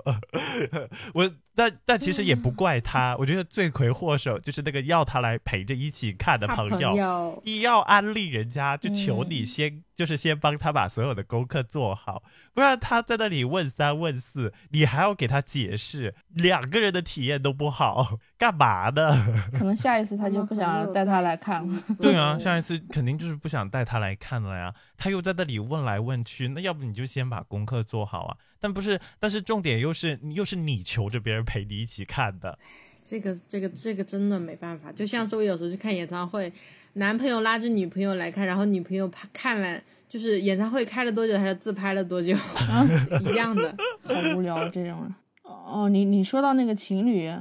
[1.13, 9.45] 我但但其实也不怪他，我觉得罪魁祸首就是那个要他来陪着一起看的朋友，友一要安利人家，就求你嗯。
[9.45, 19.13] 先、就是先帮他把所有的功课做好，不然他在那里问三问四，你还要给他解释，两个人的体验都不好，干嘛的？
[19.51, 21.83] 可能下一次他就不想带他来看了。
[21.99, 24.73] 对啊，下一次肯定就是不想带他来看了呀。
[24.97, 28.37] 他又在那里问来问去，那要不你就先把功课做好啊？
[28.61, 32.57] 但不是，但是重点又是又是你求着别人陪你一起看的，
[33.03, 36.51] 这个这个这个真的没办法，就像是我有时候去看演唱会，
[36.93, 42.33] 男朋友拉着女朋友来看，然后女朋友拍看了，就是演唱会开了多久，还是自拍了多久，
[43.31, 43.75] 一样的。
[44.03, 45.15] 好无聊这种人。
[45.43, 47.31] 哦，你你说到那个情侣，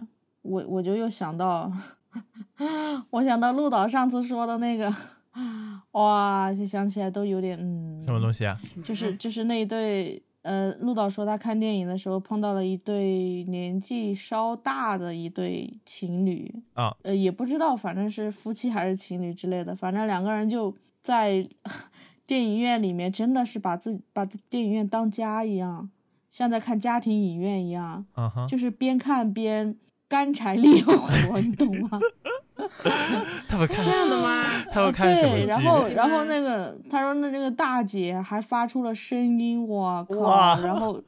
[0.42, 1.70] 我我就又想到，
[3.10, 4.92] 我想到陆导上次说的那个，
[5.92, 8.56] 哇，就想起来都有点嗯，什么东西啊？
[8.84, 21.46] 就是就是那一对，呃，陆导说他看电影的时候碰到了一对年纪稍大的一对情侣，啊，呃，也不知道，反正是夫妻还是情侣之类的，反正两个人就在
[22.26, 25.90] 电影院里面，真的是把自己把电影院当家一样，
[26.30, 29.74] 像在看家庭影院一样，嗯哼，就是边看边
[30.08, 32.00] 干柴烈火，你懂吗？
[33.48, 34.42] 他们看这样的吗？
[34.72, 35.60] 他们看什么对，然？
[35.62, 41.00] 后然后那个他说那那个大姐还发出了声音，我靠，然后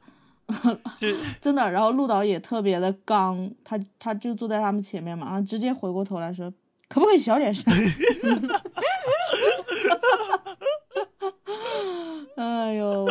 [1.41, 6.51] 真的，然后陆导也特别的刚，他他就坐在他们前面嘛，然后直接回过头来说，
[6.87, 7.73] 可不可以小点声？
[12.41, 13.05] 哎呦，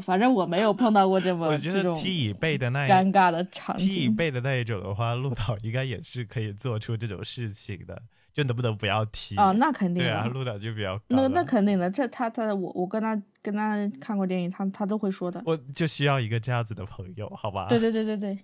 [0.00, 4.08] 反正我没有碰到过这么我觉得踢椅背的那一尴尬的场踢椅。
[4.08, 8.00] 背的那一种的话，陆导应该也是可以做出这种事情的，
[8.32, 10.02] 就能不能不要踢啊，那肯定。
[10.02, 15.42] 对啊，陆导就比较那那肯定的，这他他我我跟他跟他看过电影，他他都会说的。
[15.44, 17.66] 我就需要一个这样子的朋友，好吧？
[17.68, 18.38] 对对对对对，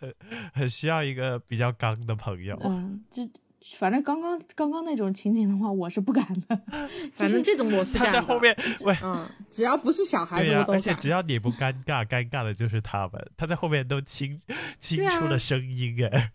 [0.54, 2.56] 很需要一个比较刚的朋友。
[2.64, 3.28] 嗯，这
[3.76, 6.60] 反正刚刚刚刚那种情景的话，我是不敢的。
[7.16, 8.20] 反正这种我是他敢的。
[8.20, 10.76] 在后面，喂，嗯，只要不是小孩子，对呀、我都敢。
[10.76, 13.30] 而且只要你不尴尬，尴尬的就是他们。
[13.36, 14.40] 他在后面都清
[14.78, 16.30] 清出了声音，哎，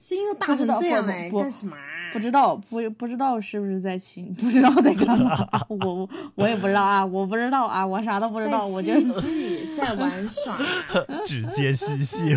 [0.00, 1.82] 声音都 大成这样哎，不干什么啊？
[2.10, 10.58] 不知道不不知道是不是在亲，不知道在干嘛， 我我也不知道啊，我不知道啊，我啥都不知道，我就在嬉戏，在玩耍，
[11.22, 12.34] 指尖嬉戏。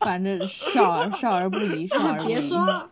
[0.00, 2.90] 反正少儿少儿不宜，少儿不宜，别说，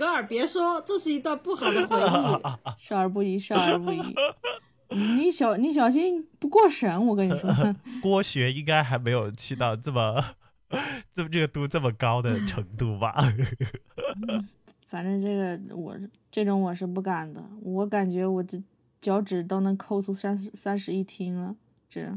[0.00, 2.42] 格尔别说，这是一段不好的回忆。
[2.82, 4.00] 少儿不宜，少儿不宜。
[5.18, 7.50] 你小你小心不过审，我跟你说。
[8.00, 10.24] 郭学应该还没有去到这么
[11.14, 13.14] 这么热度这么高的程度吧？
[14.88, 15.94] 反正这个我
[16.32, 18.58] 这种我是不敢的，我感觉我这
[19.02, 21.54] 脚趾都能抠出三十三室一厅了。
[21.90, 22.10] 这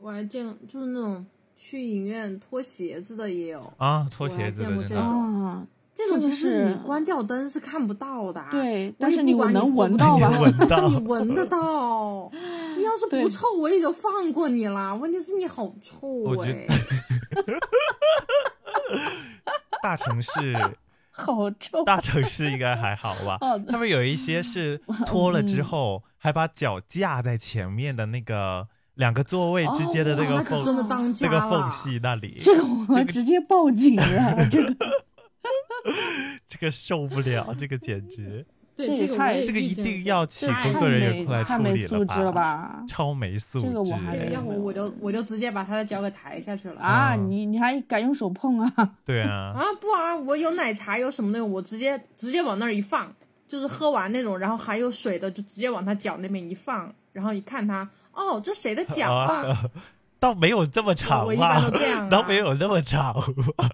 [0.00, 5.04] 我还见，就是那种去影院脱鞋子的也有，啊，脱鞋子见过这种
[5.44, 8.48] 啊，这种其实是你关掉灯是看不到的啊。
[8.50, 10.30] 对， 但是你能闻到吧？
[10.68, 12.30] 但是你闻得到。
[12.76, 14.94] 你要是不臭，我也就放过你啦。
[14.94, 16.66] 问题是你好臭哎、
[19.82, 20.54] 大城市
[21.10, 21.82] 好臭。
[21.84, 23.38] 大城市应该还好吧？
[23.40, 30.62] 哦他们有一些是脱了之后，还把脚架在前面的那个两个座位之间的那个缝、
[31.22, 34.76] 那个缝隙那里，这个我直接报警了，这个
[36.46, 38.44] 这个受不了， 这个简直，
[38.76, 42.84] 对这个太这个一定要请工作人员没过来处理素质了吧？
[42.88, 43.66] 超没素质。
[43.66, 48.72] 这个我还没这个要不我就我就直接把他的脚给抬下去了啊，嗯你你还敢用手碰啊？
[49.04, 53.14] 对啊，啊不啊，我有奶茶有什么那种，我直接直接往那儿一放，
[53.48, 59.56] 就是喝完那种，然后还有水的，就直接往他脚那边一放，然后一看他，哦，这谁的脚啊？
[60.26, 61.60] 啊，倒没有这么长吧
[62.10, 63.14] 倒没有那么长。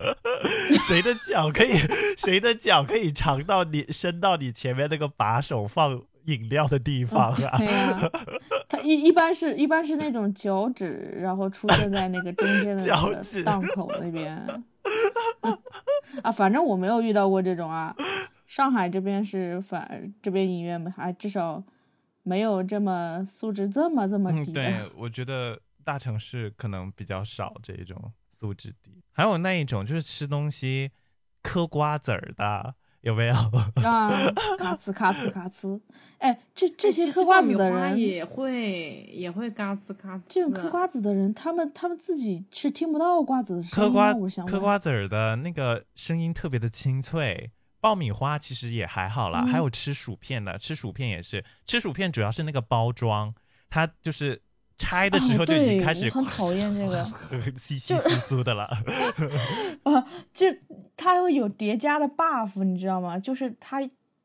[0.86, 1.72] 谁的脚可以，
[2.18, 7.58] 谁的脚可以长到你伸到你前面那个把手放饮料的地方啊？
[7.58, 8.10] 对呀、
[8.68, 14.36] 它一一般是一般是那种脚趾，然后出现在那个中间的脚趾档口那边。
[16.22, 17.94] 啊，反正我没有遇到过这种啊。
[18.46, 21.62] 上海这边是反这边影院还至少
[22.22, 24.62] 没有这么素质这么这么嗯，低的。
[24.62, 29.02] 对，我觉得大城市可能比较少这一种素质低。
[29.12, 30.90] 还有那一种就是吃东西
[31.42, 33.34] 嗑瓜子儿的，有没有？
[33.84, 34.08] 啊，
[34.58, 35.80] 咔呲咔呲咔呲，
[36.18, 40.22] 哎，这这些嗑瓜子的人，也会也会嘎吱嘎吱。
[40.28, 44.14] 这种嗑瓜子的人，他们他们自己是听不到瓜子的声音嗑瓜
[44.46, 47.50] 嗑瓜子儿的那个声音特别的清脆。
[47.80, 53.34] 爆米花其实也还好啦，嗯还有吃薯片的，吃薯片也是，吃薯片主要是那个包装，
[53.68, 54.40] 它就是
[54.82, 57.04] 拆的时候就已经对开始、我很讨厌这个
[57.56, 58.64] 稀稀疏疏的了。
[59.84, 60.46] 啊，就
[60.96, 63.16] 它会有叠加的 buff，你知道吗？
[63.18, 63.80] 就是它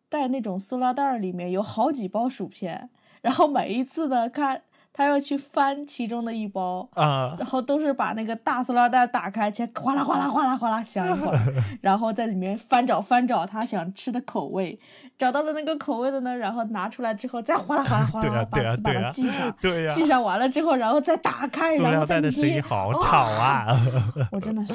[0.09, 2.89] 带那种塑料袋儿里面有好几包薯片，
[3.21, 4.61] 然后每一次呢，看
[4.93, 11.39] 他要去翻其中的一包，啊、然后都是把那个大塑料袋打开，先哗啦哗啦哗啦哗啦响一会儿，
[11.81, 14.79] 然后在里面翻找翻找他想吃的口味，
[15.17, 23.75] 找到了那个口味的呢，然后拿出来之后再哗啦哗啦哗啦对啊把把对啊对啊它系上， 对呀、系上完了之后，然后再打开，塑然后再料袋的声音好吵啊！
[24.31, 24.73] 我真的是，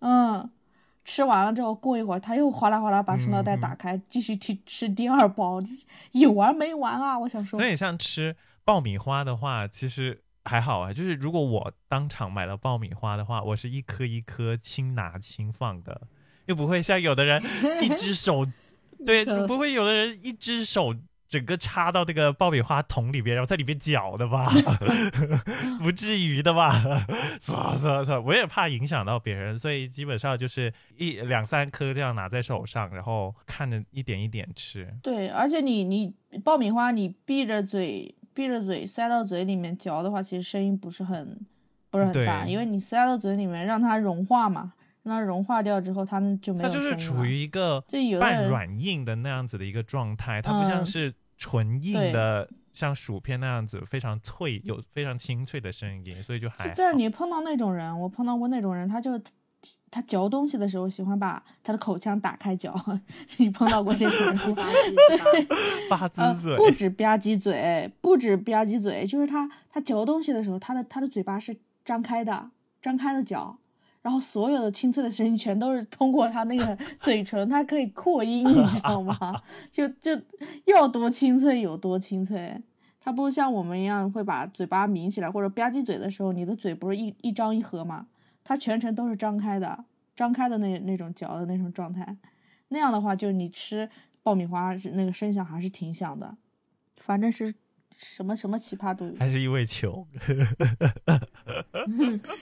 [0.00, 0.50] 嗯，
[1.04, 5.62] 吃完了之后，过一会儿他又哗啦哗啦把塑料袋嗯打开，继续去吃第二包，
[6.12, 7.18] 有完没完啊？
[7.18, 10.92] 我想说有，点像吃爆米花的话，其实还好啊。
[10.92, 16.00] 就是如果我当场买了爆米花的话，我是一颗一颗轻拿轻放的，
[16.46, 17.40] 又不会像有的人
[17.82, 18.46] 一只手，
[19.04, 20.94] 对，可不会有的人一只手。
[21.26, 24.46] 整个插到那个爆米花桶里边，然后在里边搅的吧？
[25.82, 26.70] 不至于的吧？
[27.40, 34.86] 算算算，我也怕影响到别人，所以基本上就是一两三颗这样拿在手上，然后看着一点一点吃。
[35.02, 36.14] 对，而且你你
[36.44, 41.36] 爆米花你闭着嘴闭着嘴塞到嘴里面嚼的话，其实声音不是很
[41.90, 44.72] 不是很大，因为你塞到嘴里面让它融化嘛，
[45.04, 46.68] 让它融化掉之后，它们就没它。
[46.68, 56.74] 就是处于一个就有半软硬的那样子的一个状态，它不像嗯是纯硬对的，像薯片那样子非常脆，有非常清脆的声音，所以就还是。
[56.76, 59.20] 但是你碰到那种人，我碰到过那种人，他就
[59.90, 62.74] 他嚼东西的时候喜欢把他的口腔打开嚼，
[63.38, 64.54] 你碰到过这种人吗？
[65.88, 72.50] 吧唧呃， 嘴，不止吧唧嘴，不止吧唧嘴，就是他他嚼东西的时候，他的他的嘴巴是张开的，
[72.82, 73.58] 张开的嚼，
[74.04, 79.16] 然后所有的清脆的声音全都是通过他那个 嘴唇，他可以扩音，你知道吗？
[79.72, 80.10] 就就
[80.66, 82.60] 要多清脆有多清脆。
[83.00, 88.06] 他不像我们一样会把嘴巴抿起来，或者吧唧嘴的时候，你的嘴不是一一张一合吗？
[88.44, 92.18] 他全程都是张开的，张开的那那种嚼的那种状态。
[92.68, 93.88] 那样的话，就是你吃
[94.22, 96.36] 爆米花那个声响还是挺响的，
[96.98, 97.54] 反正是
[97.96, 99.14] 什么什么奇葩都有。
[99.18, 100.06] 还是因为穷。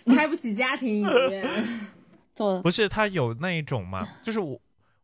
[0.06, 1.46] 开不起家庭影院。
[2.34, 4.58] 做不是，他有那一种嘛，就是我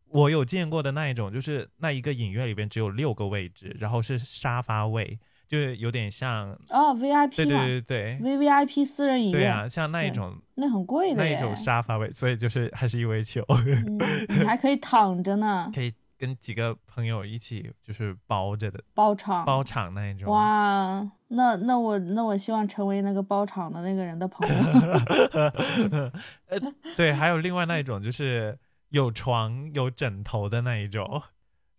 [0.09, 8.19] 我有见过的那一种，就是那一个影院里边只有六个位置，然后是沙发位，就是有点像，哦，VIP 对对对对。
[8.19, 11.35] ，VVIP 私人影院，对啊，像那一种那很贵的耶。
[11.35, 13.45] 那一种沙发位，所以就是还是因为穷，
[13.85, 19.45] 嗯，你还可以躺着呢， 可以跟几个朋友一起就是包着的包场。
[19.45, 20.29] 包场那一种。
[20.29, 24.55] 哇，那那我那我希望成为那个包场的那个人的朋友。
[26.47, 26.59] 呃，
[26.97, 31.21] 对，还有另外那一种，就是有床有枕头的那一种，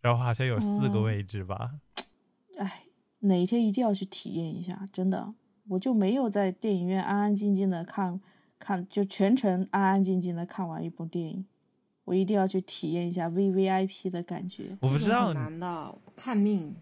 [0.01, 1.73] 然后好像有四个哦位置吧。
[2.57, 2.85] 哎，
[3.21, 5.35] 哪一天一定要去体验一下，真的，
[5.69, 8.19] 我就没有在电影院安安静静的看
[8.59, 11.45] 看，就全程安安静静的看完一部电影。
[12.11, 14.77] 我一定要去体验一下 VVIP 的感觉。
[14.81, 16.75] 我不知道很，难的，看命。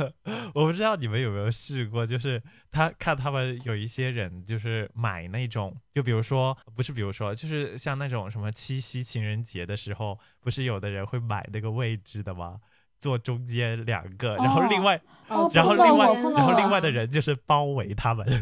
[0.52, 12.60] 我不知道你们有没有试过，就是他看他们有一些人就是买那种，就比如说不是，比如说就是像那种什么七夕情人节的时候，不是有的人会买那个位置的吗？
[13.00, 18.26] 坐中间两个，然后另外，哦然后另外，然后另外的人就是包围他们，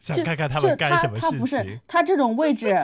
[0.00, 1.78] 想看看他们干什么他不是事情。
[1.86, 2.74] 他这种位置，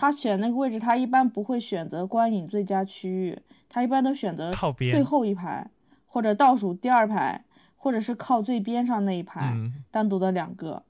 [0.00, 3.38] 他选那个位置，他一般不会选择观影最佳区域，
[3.68, 5.68] 他一般都选择靠边最后一排，
[6.06, 7.44] 或者倒数第二排，
[7.76, 10.82] 或者是靠最边上那一排，嗯，单独的两个，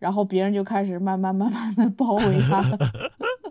[0.00, 2.78] 然后别人就开始慢慢慢慢的包围他了。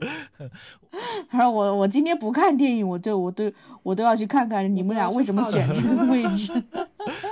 [1.29, 3.49] 他说我我今天不看电影，我对我都
[3.83, 6.51] 我都要去看看你们俩为什么选这个位置。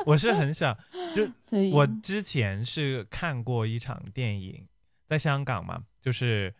[0.05, 0.73] 我是很想，
[1.13, 1.27] 就
[1.73, 4.65] 我之前是看过一场电影，
[5.05, 6.53] 在香港嘛，就是，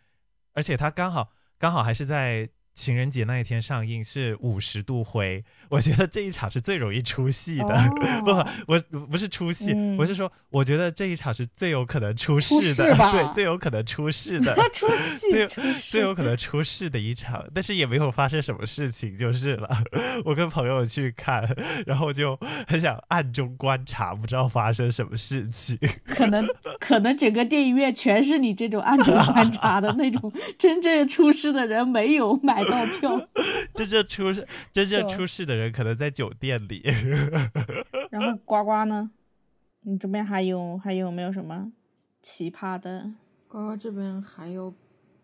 [0.54, 5.44] 而且他刚好刚好还是在情人节那一天上映，是五十度灰。
[5.70, 14.56] 我觉得这一场是最容易出戏的，哦 不，我不是出戏，嗯我是说，我觉得这一场是最有可能出出事的，事 对，最有可能出事的。
[14.74, 19.70] 出戏最有出最有可能出事的一场，但是也没有发生什么事情就是了。
[20.26, 21.48] 我跟朋友去看，
[21.86, 25.78] 然后就很想暗中观察，不知道发生什么事情。
[26.06, 26.48] 可能
[26.80, 33.30] 可能整个电影院全是你这种暗中观察的那种，真正出事的人没有买到票。
[33.74, 36.84] 真正出事、真正出事的人可能在酒店里。
[38.12, 39.12] 然后呱呱呢？
[39.82, 41.72] 你这边还有还有没有什么
[42.22, 43.12] 奇葩的？
[43.48, 44.74] 呱呱这边还有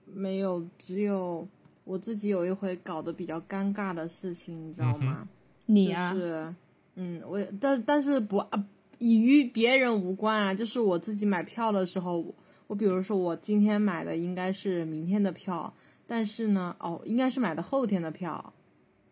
[0.05, 0.67] 没有？
[0.77, 1.47] 只有
[1.83, 5.27] 我自己有一回搞得比较尴尬的事情，你知道吗？
[5.65, 6.55] 你啊，就是，
[6.95, 8.65] 嗯，我但但是不啊，
[8.97, 12.35] 与别人无关啊，就是我自己买票的时候，
[12.67, 15.73] 我比如说我今天买的应该是明天的票，
[16.09, 18.53] 但是呢，哦，应该是买的后天的票，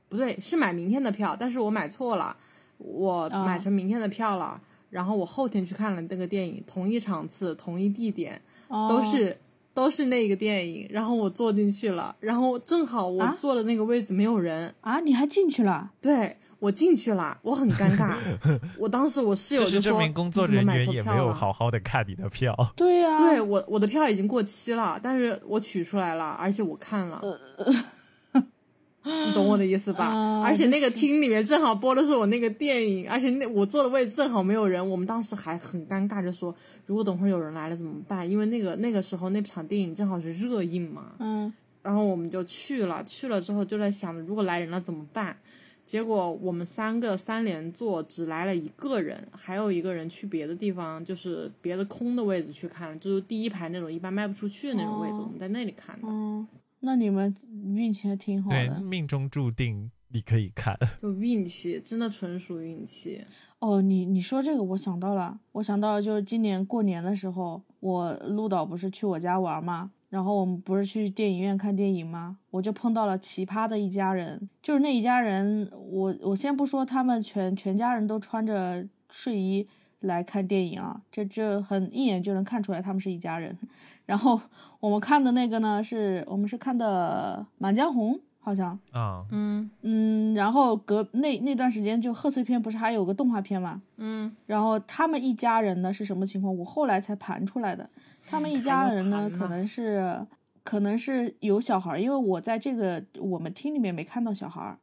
[0.10, 2.36] 不对，是买明天的票，但是我买错了，
[2.80, 9.38] 我啊买成明天的票了，然后我后天去看了那个电影，同一场次，同一地点，哦都是。
[9.78, 15.92] 都是那个电影，然后我坐进去了，然后正好我啊坐的那个位置没有人，啊，你还进去了？
[16.02, 18.16] 对我进去了，我很尴尬。
[18.80, 22.56] 我当时我室友这是就说：“证明工作你怎么买人员也错票了没有好好的看你的票。
[22.76, 27.22] 对呀、对我我的票已经过期了，但是我取出来了，而且我看了，
[29.04, 30.06] 你懂我的意思吧？
[30.06, 36.54] 啊而且那个厅里面正好播的是我那个电影，而且那我坐的位置正好没有人，我们当时还很尴尬，就说
[36.86, 38.30] 如果等会儿有人来了怎么办？
[38.30, 41.54] 因为那个那个时候那场电影正好是热映嘛，嗯，
[41.84, 45.38] 然后我们就去了，去了之后就在想着如果来人了怎么办？
[45.88, 56.46] 结果我们三个三连坐，只来了一个人，还有一个人去别的地方，就是别的空的位置去看了，就是第一排那种一般卖不出去的那种位置，哦我们在那里看的，哦，
[56.82, 57.34] 那你们
[57.74, 58.82] 运气还挺好对，的。
[58.82, 60.78] 命中注定你可以看。
[61.02, 63.24] 就运气，真的纯属运气。
[63.60, 72.38] 哦，你你说这个，我想到了，我想到了，就是今年过年的时候，我陆导不是去我家玩嘛，然后我们不是去电影院看电影吗？
[72.52, 79.68] 我就碰到了奇葩的一家人，就是那一家人，我我先不说他们全全家人都穿着睡衣
[80.00, 83.58] 来看电影啊，这这很一眼就能看出来他们是一家人。
[84.06, 84.40] 然后
[84.80, 96.58] 我们看的那个呢，是我们是看的《满江红》，好像，啊、嗯嗯，然后隔那那段时间就贺岁片不是还有个动画片嘛，嗯，然后他们一家人呢是什么情况？
[96.58, 97.90] 我后来才盘出来的。
[98.28, 100.28] 他们一家人呢，可能是
[100.64, 104.78] 可能是有小孩儿，因为我在这个我们厅里面没看到小孩儿，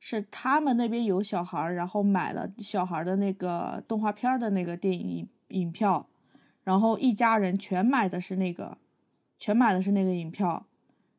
[0.00, 6.06] 是他们那边有小孩儿，然后买了小孩儿的那个动画片儿的那个电影影票，
[6.64, 8.78] 然后一家人全买的是那个，
[9.38, 10.64] 全买的是那个影票，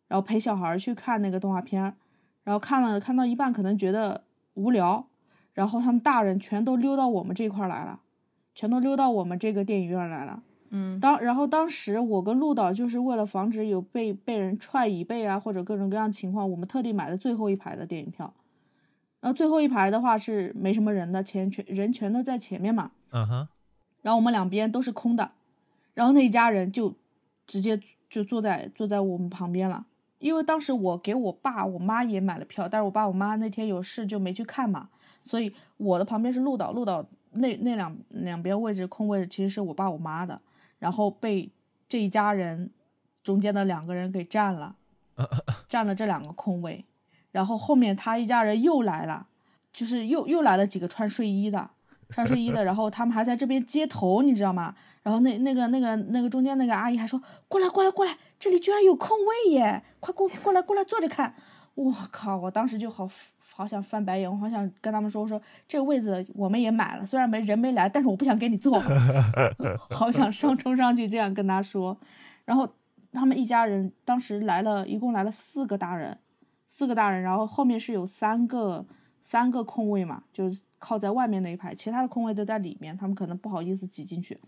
[0.08, 1.94] 然后陪小孩儿去看那个动画片儿，
[2.44, 4.24] 然后看了看到一半可能觉得
[4.56, 5.06] 无聊，
[5.54, 8.00] 然后他们大人全都溜到我们这块儿来了，
[8.56, 10.42] 全都溜到我们这个电影院来了。
[10.74, 18.34] 嗯当然后当时我跟陆导就是为了防止有被被人踹椅背啊或者各种各样情况，我们特地买的最后一排的电影票。
[19.20, 22.90] 然后最后一排的话是没什么人的，前全人全都在前面嘛。
[23.12, 23.48] 嗯哼，
[24.02, 25.32] 然后我们两边都是空的，
[25.94, 26.96] 然后那一家人就
[27.46, 29.86] 直接就坐在坐在我们旁边了。
[30.20, 34.88] 因为当时我给我爸我妈也买了票，但是我爸我妈那天有事就没去看嘛，
[35.24, 40.40] 所以我的旁边是陆导，陆导那那两两边位置空位置其实是我爸我妈的，
[40.82, 41.48] 然后被
[41.88, 42.72] 这一家人
[43.24, 44.76] 中间的两个人给占了，
[45.70, 46.84] 占了这两个空位，
[47.32, 49.28] 然后后面他一家人又来了，
[49.72, 51.70] 就是又又来了几个穿睡衣的，
[52.10, 54.74] 穿睡衣的， 然后他们还在这边接头，你知道吗？
[55.04, 61.36] 然后那那个那个那个中间那个阿姨还说过来过来过来，这里居然有空位耶，快过过来过来坐着看。
[61.76, 62.38] 我靠！
[62.38, 63.08] 我当时就好
[63.62, 68.82] 好想翻白眼，我好想跟他们说，我说这个位子我们也买了，虽然没人没来，但是我不想给你坐，
[69.92, 71.96] 好想上冲上去这样跟他说。
[72.44, 72.68] 然后
[73.12, 76.18] 他们一家人当时来了，一共来了四个大人，
[76.66, 78.84] 四个大人，然后后面是有三个
[79.22, 84.40] 三个空位嘛，就是靠在外面那一排，其他的空位都在里面，他们可能不好意思挤进去，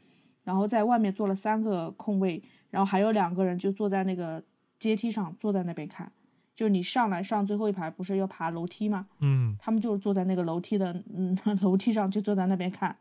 [0.43, 2.41] 然后在外面坐了三个空位，
[2.72, 4.43] 然后还有两个人就坐在那个
[4.80, 6.11] 阶梯上，坐在那边看。
[6.56, 9.08] 就是你上来上最后一排不是要爬楼梯吗？
[9.20, 12.95] 嗯，他们就是坐在那个楼梯的嗯 楼梯上，就坐在那边看，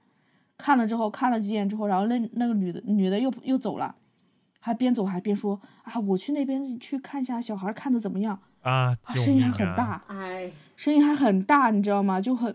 [0.57, 3.95] 看了之后看了几眼之后，然后那那个女的女的又又走了，
[4.61, 9.51] 还边走还边说啊，我去那边去看一下小孩看的怎么样啊，啊，声音还！
[9.51, 12.21] 很大，哎，声音还很大，你知道吗？
[12.21, 12.55] 就很，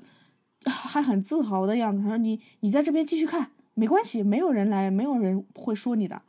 [0.66, 2.02] 还很自豪的样子。
[2.02, 6.22] 他说：“你你在这边继续看，没关系，没有人来，没有人会说你的。”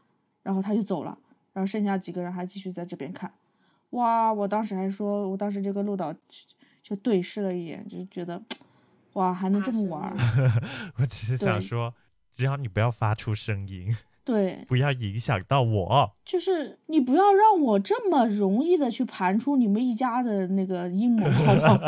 [0.42, 1.16] 然后他就走了，
[1.52, 3.32] 然后剩下几个人还继续在这边看。
[3.90, 4.32] 哇！
[4.32, 6.14] 我当时还说，我当时就跟陆导
[6.82, 8.42] 就对视了一眼，就觉得
[9.14, 10.14] 哇，还能这么玩儿。
[10.98, 11.94] 我只是想说，
[12.32, 16.12] 只要你不要发出声音，对， 不要影响到我。
[16.24, 21.80] 就是你不要让我这么容易的去盘出你们一家的那个阴谋，好不好？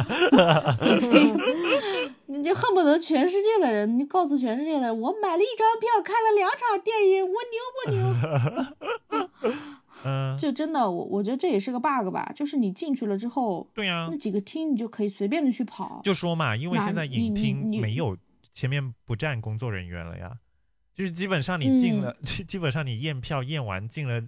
[2.27, 9.53] 你就恨不得全世界的人，你告诉全世界的人，我买了一张票，看了两场电影，我牛不牛？
[10.05, 18.17] 嗯，就真的，我我觉得这也是个 bug 吧，就是你进去了之后，对呀、那几个厅你就可以随便的去跑，就说嘛，因为现在影厅没有
[18.53, 20.39] 前面不站工作人员了呀，
[20.95, 24.23] 就是基本上你进嗯了，基本上你验票验完进了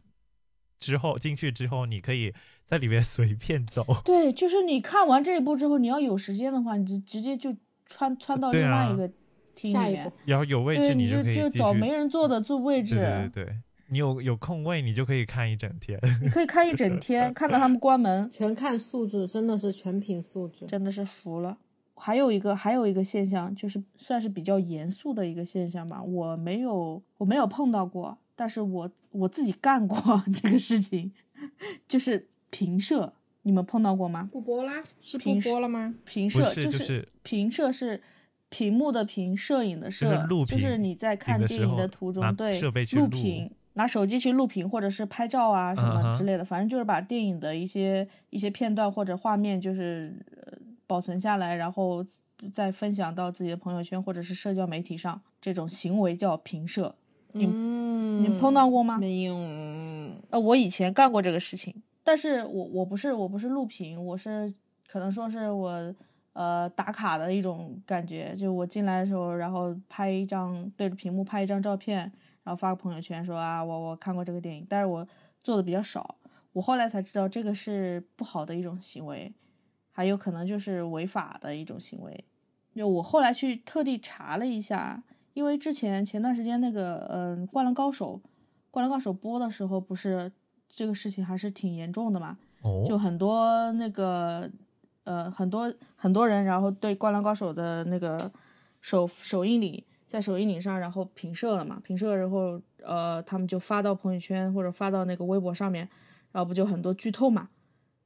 [0.78, 2.32] 之后进去之后，你可以
[2.64, 3.84] 在里面 随便走。
[4.04, 7.54] 对，就是你看完这一部之后，你要有时间的话，你直直接就
[7.86, 9.08] 穿穿到另外一个
[9.54, 11.50] 厅里面下一步，然后有位置，你就可以就。
[11.50, 13.56] 找没人坐的坐位置，对对对对，
[13.92, 16.00] 你有有空位，你就可以看一整天。
[16.22, 20.64] 你可以看一整天，看到他们关门，全看素质，真的是全凭素质。
[20.66, 21.58] 真的是服了。
[21.94, 31.12] 还有一个还有一个现象，就是算是比较严肃的一个现象吧，我没有我没有碰到过，但是我我自己干过 这个事情，
[31.86, 33.12] 就是评摄，
[33.42, 34.26] 你们碰到过吗？
[34.32, 34.82] 不播啦？
[35.02, 35.94] 是不平播了吗？
[36.06, 38.00] 评不摄就是就是评摄是
[38.48, 50.14] 屏幕的屏，摄影的摄，就是录就是你在看电影的途中，对设备去录录屏，拿手机去录屏，或者是拍照啊什么之类的，反正就是把电影的一些一些片段或者画面，就是
[50.44, 52.04] 呃保存下来，然后
[52.52, 56.94] 再分享到自己的朋友圈或者是社交媒体上，这种行为叫评摄。
[57.34, 58.98] 你嗯，你碰到过吗？
[58.98, 59.34] 没有。
[60.28, 64.52] 呃，我以前干过这个事情，但是我我不是我不是录屏，我是
[64.86, 65.94] 可能说是我
[66.34, 72.12] 呃打卡的一种感觉，就我进来的时候，然后拍一张对着屏幕拍一张照片，
[72.44, 75.06] 然后发个朋友圈说啊我我看过这个电影，但是我
[75.42, 76.16] 做的比较少，
[76.52, 79.32] 我后来才知道这个是不好的一种行为，
[79.90, 82.24] 还有可能就是违法的一种行为。
[82.74, 85.02] 就我后来去特地查了一下，
[85.34, 88.14] 因为之前前段时间那个嗯、灌篮高手》
[88.70, 90.32] 《灌篮高手》播的时候，不是
[90.68, 92.38] 这个事情还是挺严重的嘛？
[92.88, 94.50] 就哦，很多那个
[95.04, 98.32] 呃很多很多人，然后对《灌篮高手》的那个
[98.80, 105.88] 首首映礼在首映礼上，然后评摄了嘛，评摄然后呃他们就发到朋友圈或者发到那个微博上面，
[106.32, 107.48] 然后不就很多剧透嘛，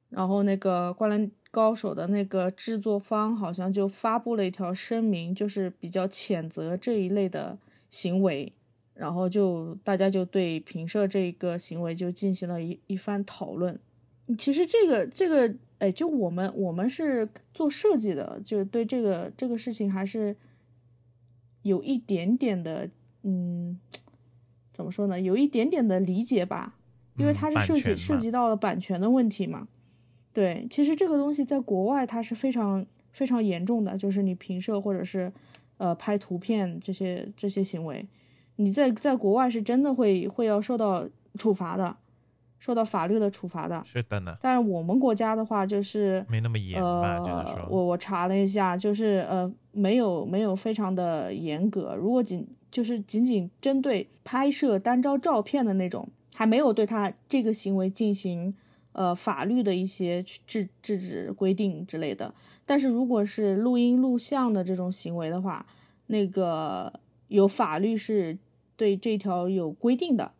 [0.09, 7.59] 然后那个《灌篮高手》的那个制作方好像就发布了一条声明，就是比较谴责这一类的
[7.91, 8.53] 行为，
[8.95, 13.77] 然后就大家就对评摄这一个行为就进行了一一番讨论。
[14.39, 20.37] 其实这个这个，哎，就我们我们是做设计的，就是对这个这个事情还是
[21.67, 22.89] 有一点点的，
[23.23, 23.79] 嗯，
[24.73, 25.21] 怎么说呢？
[25.21, 26.75] 有一点点的理解吧，
[27.19, 29.67] 因为它是涉及、涉及到了版权的问题嘛。
[30.33, 35.33] 对，其实这个东西在国外它是非常非常严重的，就是你评摄或者是
[35.79, 38.07] 呃拍图片这些这些行为，
[38.57, 41.09] 你在在国外是真的会会要受到
[41.39, 41.97] 处罚的，
[42.59, 43.83] 受到法律的处罚的。
[43.85, 51.95] 是的呢，但是我们国家的话，就是没那么严吧，就是我我查了一下，就是呃，没有没有非常的严格。
[51.95, 58.55] 如果仅就是仅仅针对拍摄单张照片的那种，还没有对他这个行为进行
[58.93, 62.35] 呃法律的一些制制止规定之类的。
[62.67, 65.65] 但是如果是录音录像的这种行为的话，
[66.09, 66.93] 那个
[67.29, 68.37] 有法律是
[68.77, 70.33] 对这条有规定的，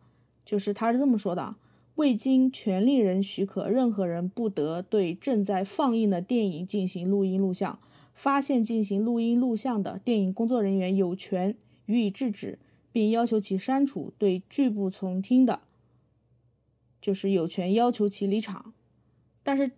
[0.45, 1.55] 就是他是这么说的啊。
[1.97, 7.77] 未经权利人许可，任何人不得对正在放映的电影进行录音录像。
[8.13, 12.57] 发现进行录音录像的电影工作人员有权予以制止，
[12.91, 15.59] 并要求其删除；对拒不从听的，
[16.99, 18.73] 就是有权要求其离场。
[19.43, 19.69] 但是，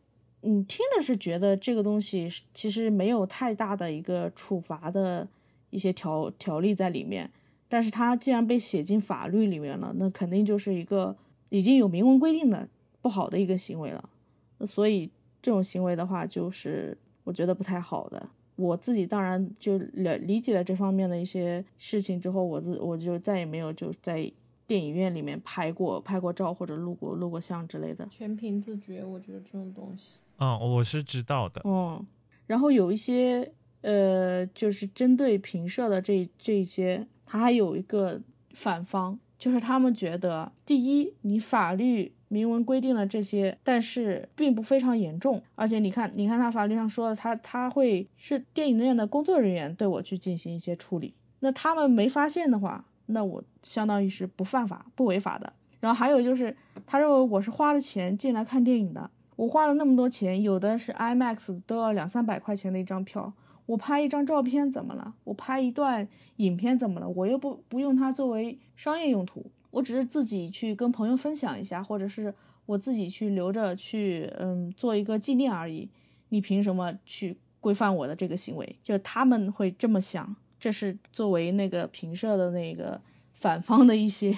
[0.41, 5.27] 嗯，听着是觉得这个东西其实没有太大的一个处罚的
[5.69, 7.29] 一些条条例在里面。
[7.67, 11.17] 但是它既然被写进法律里面了，那肯定就是一个
[11.49, 12.67] 已经有明文规定的
[13.01, 14.09] 不好的一个行为了。
[14.57, 15.09] 那所以
[15.41, 18.29] 这种行为的话，就是我觉得不太好的。
[18.55, 24.29] 我自己当然就了理解了这方面的一些事情之后，我自我就再也没有就在
[24.67, 28.05] 电影院里面拍过拍过照或者录过录过像之类的。
[28.11, 30.19] 全凭自觉，我觉得这种东西。
[30.39, 32.05] 嗯，我是知道的，嗯，
[32.47, 33.49] 然后有一些
[33.81, 38.21] 呃，就是针对评社的这这些，他还有一个
[38.51, 45.41] 反方，就是他们觉得，第一，你法律明文规定了这些，但是并不非常严重。
[45.55, 51.13] 而且你看，你看他法律上说的，他他会是电影院的工作人员对我去进行一些处理。
[51.39, 55.53] 那他们没发现的话，那我相当于是不犯法、不违法的。
[55.79, 56.53] 然后还有就是，
[56.85, 63.31] 他认为我是花了钱进来看电影的，我花了那么多钱，有的是 IMAX 都要两三百块钱的一张票。
[63.69, 65.13] 我拍一张照片怎么了？
[65.23, 66.07] 我拍一段
[66.37, 67.07] 影片怎么了？
[67.07, 72.33] 我又不不用它作为商业用途，我只是自己去跟朋友分享一下，或者是
[72.65, 75.87] 我自己去留着去，嗯，做一个纪念而已。
[76.29, 78.75] 你凭什么去规范我的这个行为？
[78.81, 82.99] 就他们会这么想，这是作为那个评社的那个
[83.33, 84.35] 反方的一些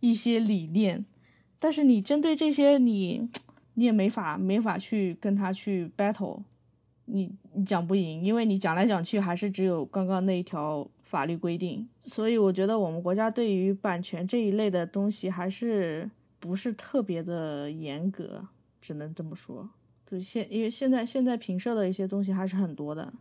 [0.00, 1.06] 一些理念。
[1.58, 3.26] 但是你针对这些，你
[3.72, 6.42] 你也没法没法去跟他去 battle。
[7.06, 18.44] 你你讲不赢，因为你讲来讲去还是只有刚刚那一条法律规定，所以我觉得我们国家对于版权这一类的东西还是不是特别的严格，
[18.80, 19.68] 只能这么说。
[20.04, 23.12] 对，现因为现在现在评社的一些东西还是很多的，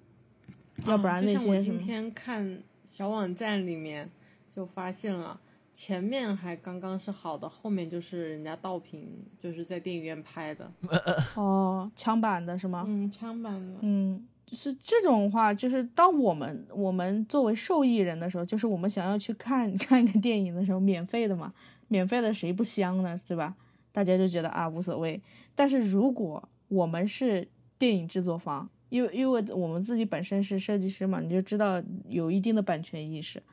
[0.86, 1.49] 要不然那些。
[1.49, 4.09] 我今天看小网站里面
[4.51, 5.39] 就发现了。
[5.76, 9.05] 前面还刚刚是好的，后面就是人家盗屏，
[9.38, 10.71] 就是在电影院拍的。
[11.36, 12.86] 哦，枪版的是吗？
[12.88, 13.80] 嗯，枪版的。
[13.82, 21.53] 嗯，就是这种话，就是当我们我们作为受益人的时候，就是我们想要去看 看一个电影的时候，免费的嘛，
[21.89, 23.19] 免费的谁不香呢？
[23.28, 23.53] 对吧？
[23.91, 25.21] 大家就觉得啊无所谓。
[25.55, 27.45] 但是如果我们是
[27.78, 33.43] 电影制作方，因为因为我们自己本身是设计师嘛，你就知道有一定的版权意识。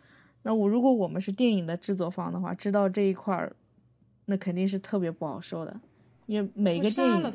[0.43, 3.55] 那我如果我们是电影的制作方的话，知道这一块儿，
[4.27, 5.81] 那肯定是特别不好受的，
[6.27, 7.33] 因为每个电影，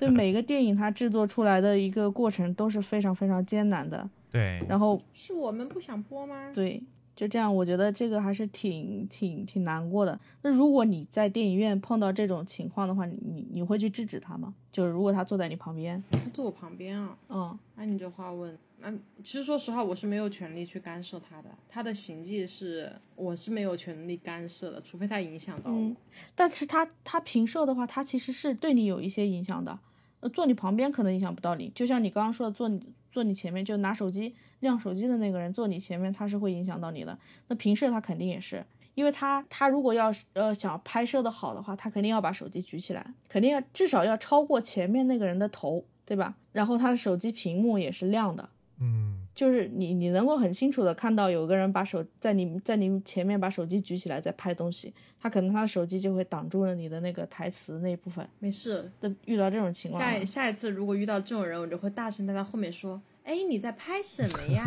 [0.00, 4.08] 对每个电影它制作出来的一个过程都是非常非常艰难的。
[4.30, 6.50] 对，然后是我们不想播吗？
[6.54, 6.82] 对。
[7.16, 10.18] 就这样，我觉得这个还是挺挺挺难过的。
[10.42, 14.54] 那如果你在电影院碰到这种情况的话，你你你会去制止他吗？
[14.72, 18.92] 就是如果他坐在你旁边，他坐我旁边啊，嗯，那你这话问，那
[19.22, 25.92] 其实说实话，我是没有权利去干涉他的，他的行迹是我是没有权利干涉的，除非他影响到我。
[26.34, 29.78] 但是他他平射的话，他其实是对你有一些影响的。
[30.20, 32.80] 呃，坐你旁边可能影响不到你，就像你刚刚说的，坐你
[33.14, 34.34] 坐你前面就拿手机。
[34.60, 37.16] 亮手机的那个人坐你前面，他是会影响到你的。
[37.48, 46.34] 那平视他肯定也是，因为他他如果要呃想拍摄的好的话，他肯定要把手机举起来，肯定要至少要超过前面那个人的头，对吧？
[46.52, 48.48] 然后他的手机屏幕也是亮的，
[48.80, 58.26] 嗯，就是你你能够很清楚的看到有个人把手在你在你前面把手机举起来在拍东西，他可能他的手机就会挡住了你的那个台词那一部分。
[58.38, 63.00] 没事，的遇到这种情况，下下一次如果遇到这种人，我就会大声在他后面说。
[63.24, 64.66] 哎，你在拍什么呀？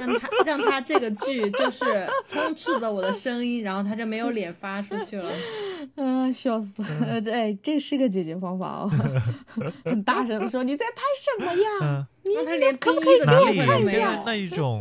[0.00, 5.32] 让他让他这个剧就是充斥着我的声音，然后他就没有脸发出去了。
[5.96, 7.20] 嗯，笑死了！
[7.32, 8.90] 哎，这是个解决方法哦。
[9.84, 14.80] 很大声的说：“你在拍什么呀？”让他连第一个哪里没有那一种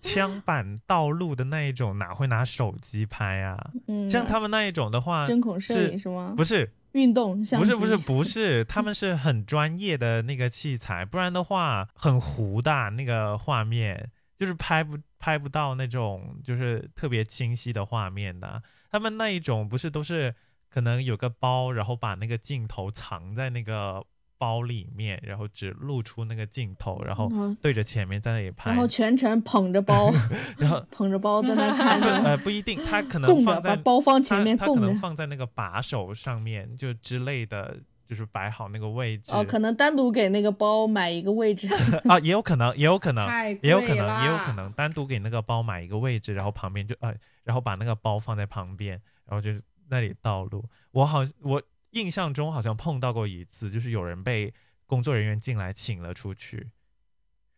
[0.00, 3.58] 枪版道路的那一种，哪会拿手机拍啊？
[3.88, 6.34] 嗯像他们那一种的话，针孔摄影是吗？
[6.36, 6.70] 不是。
[6.94, 18.62] 运动不是不是不是，他们是很专业的那个器材，不然的话很糊的那个画面，就是拍不拍不到那种就是特别清晰的画面的。
[18.90, 20.34] 他们那一种不是 都是
[20.70, 24.04] 可能有个包，然后把那个镜头藏在那个。
[24.44, 27.32] 包里面，然后只露出那个镜头，然后
[27.62, 30.12] 对着前面在那里拍，然后全程捧着包，
[30.58, 31.98] 然后 捧着包在那拍。
[32.22, 37.74] 呃，不一定，他可能放在包放前面，他可能放在那个把手上面，就之类的，
[38.06, 39.32] 就是摆好那个位置。
[39.34, 41.66] 哦，可能单独给那个包买一个位置
[42.06, 43.26] 啊，也有可能，也有可能，
[43.62, 47.14] 也有可能，也有可能单独给那个包买一个位置，然后旁边就呃，
[47.44, 50.62] 然后把那个包放在旁边，然后就是那里道路。
[50.90, 51.62] 我好我。
[51.94, 54.52] 印象中好像碰到过一次，就是有人被
[54.86, 56.70] 工作人员进来请了出去。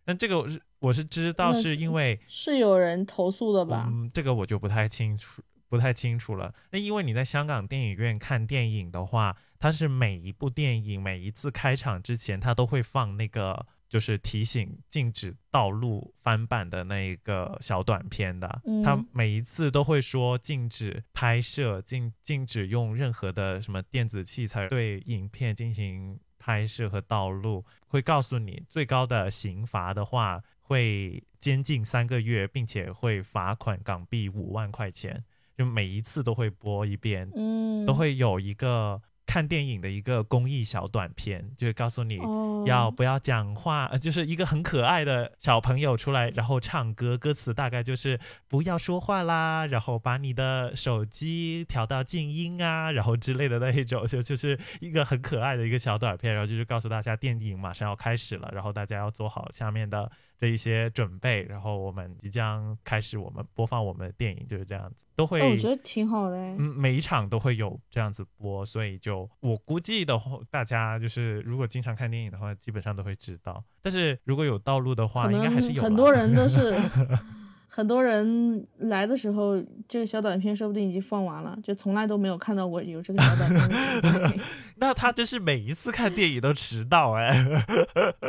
[0.04, 3.86] 那这个我是我是知道，是因为是有人投诉的吧？
[3.88, 6.54] 嗯，这个我就不太清楚，不太清楚了。
[6.70, 13.66] 那因为你在香港电影院看电影的话，它是每一部电影每一次开场之前，它都会放那个。
[13.88, 35.24] 就是提醒禁止道路翻版的那一个小短片的，他每一次都会说禁止拍摄，禁禁止用任何的什么电子器材对影片进行拍摄和道路，会告诉你最高的刑罚的话会监禁三个月，并且会罚款港币五万块钱，
[35.56, 39.00] 就每一次都会播一遍，嗯，都会有一个。
[39.26, 42.64] 看电影的一个公益小短片，就是告诉你哦。
[42.66, 48.18] 要不要讲话，呃 就是一个很可爱的小朋友出来，然后唱歌，歌词大概就是
[48.48, 65.40] 不要说话啦，然后把你的手机调到静音啊，然后之类的那一种，就就是一个很可爱的一个小短片，然后就是告诉大家电影马上要开始了，然后大家要做好下面的这一些准备，然后我们即将开始我们播放我们的电影，就是这样子，都会。
[65.40, 66.56] 哦，我觉得挺好的哎。
[66.58, 73.64] 嗯，每一场都会有这样子播，所以就我估计的话，大家就是如果经常看电影的话，基本上都会知道。
[73.82, 76.74] 但是如果有道路的话，应该还是有很多人都是，
[77.68, 84.40] 很多人来的时候，这个小短片说不定已经放完了，就从来都没有看到过有这个小短片。
[84.78, 87.34] 那他真是每一次看电影都迟到哎，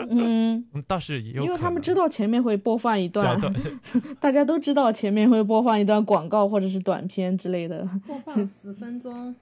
[0.09, 3.39] 嗯， 嗯倒是也有因为他们知道前面会播放一段。
[4.19, 7.87] 大家都知道前面会播放一段广告或者是短片之类的。
[8.05, 9.35] 播放十分钟，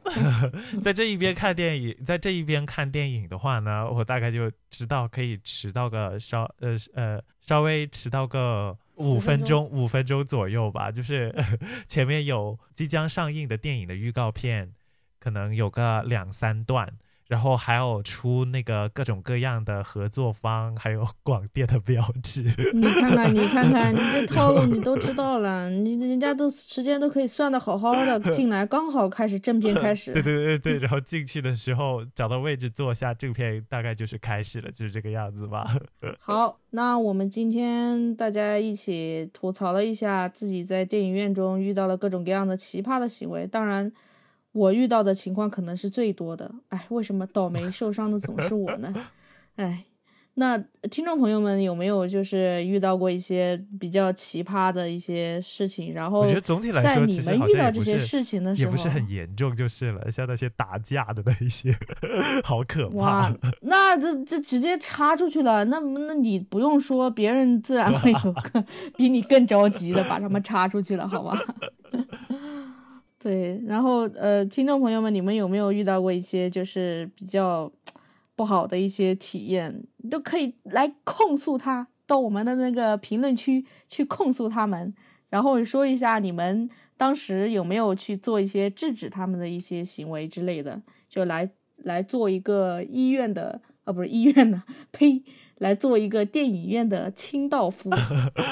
[0.84, 11.34] 在这一边看电影，在这一边看电影的话呢，我大概就知道可以迟到个稍呃呃稍微迟到个五分钟五分钟左右吧，就是
[11.88, 14.74] 前面有即将上映的电影的预告片，
[15.20, 16.98] 可能有个两三段。
[17.28, 22.44] 然后还有出那个各种各样的合作方，还有 广电的标志。
[22.74, 30.14] 你看看，你看看，你这套路你都知道了，你人家都时间都可以算的好好的，进来刚好开始正片开始。
[30.14, 35.66] 对对对对，然后进去的时候找到位置坐下，正片大概就是开始了，就是这个样子吧。
[36.20, 43.48] 好，那我们今天大家一起吐槽了一下自己在电影院中遇到了各种各样的奇葩的行为。
[43.48, 43.92] 当然，
[44.56, 46.50] 我遇到的情况可能是最多的。
[46.70, 48.94] 哎，为什么倒霉受伤的总是我呢？
[49.58, 49.84] 哎，
[50.36, 50.58] 那
[50.90, 55.94] 听众朋友们有没有就是遇到过一些比较奇葩的一些事情？
[55.94, 61.76] 然后我觉得总体来说，在你们遇到这些事情的时候，也不是很严重就是了，像那些打架的那一些，
[62.42, 71.38] 好可哇怕。，那这这直接插出去了，那那你不用说，别人自然会有个 比你更着急的把他们插出去了，好吧？
[73.26, 77.72] 对，然后呃，听众朋友们，你们有没有遇到过一些就是比较
[78.36, 79.84] 不好的一些体验？
[80.12, 84.94] 都可以来控诉他，到我们的那个评论区去控诉他们，
[85.32, 94.62] 然后说一下你们当时有没有去做一些制止他们的一些行为之类的，就来来做一个医院的啊，不是医院的，
[94.92, 95.24] 呸，
[95.58, 97.90] 来做一个电影院的清道夫。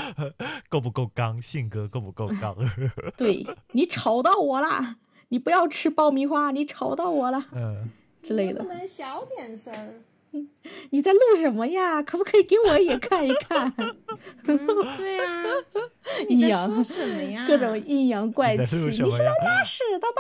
[0.70, 1.42] 够不够刚？
[1.42, 2.56] 性格够不够刚？
[3.18, 4.98] 对你吵到我啦，
[5.30, 7.90] 你不要吃爆米花，你吵到我了嗯，
[8.22, 8.64] 之类的。
[8.64, 9.94] 能小点声儿？
[10.90, 12.02] 你在录什么呀？
[12.04, 13.72] 可不可以给我也看一看？
[14.46, 14.58] 嗯，
[14.98, 15.44] 对呀、
[16.28, 17.46] 你在阴阳什么呀？
[17.48, 19.32] 各种阴阳怪气，你在录你是什么呀？
[19.44, 20.20] 拉屎的吧？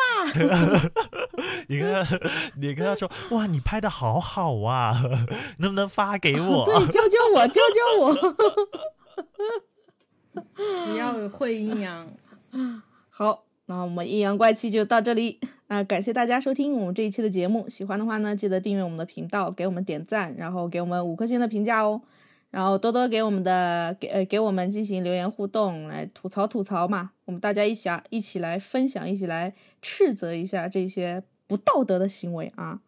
[1.67, 2.19] 你跟他，
[2.59, 4.95] 你跟他说，哇，你拍的好好啊，
[5.59, 6.65] 能不能发给我？
[6.65, 8.13] 对，教教我，教教我。
[10.85, 12.07] 只要会阴阳，
[13.09, 13.43] 好，
[13.73, 15.39] 那我们阴阳怪气就到这里。
[15.67, 21.99] 那感谢大家收听我们这一期的节目，喜欢的话呢，记得订阅我们的频道，给我们点赞，然后给我们五颗星的评价哦。
[22.51, 32.79] 然后多多给我们的给呃给我们进行留言互动，来吐槽吐槽嘛，我们大家一起啊一起来分享，一起来斥责一下这些不道德的行为啊。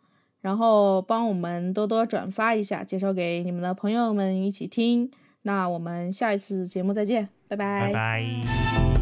[0.42, 5.10] 然后帮我们多多转发一下，介绍给你们的朋友们一起听。
[5.42, 8.95] 那我们下一次节目再见，拜拜拜。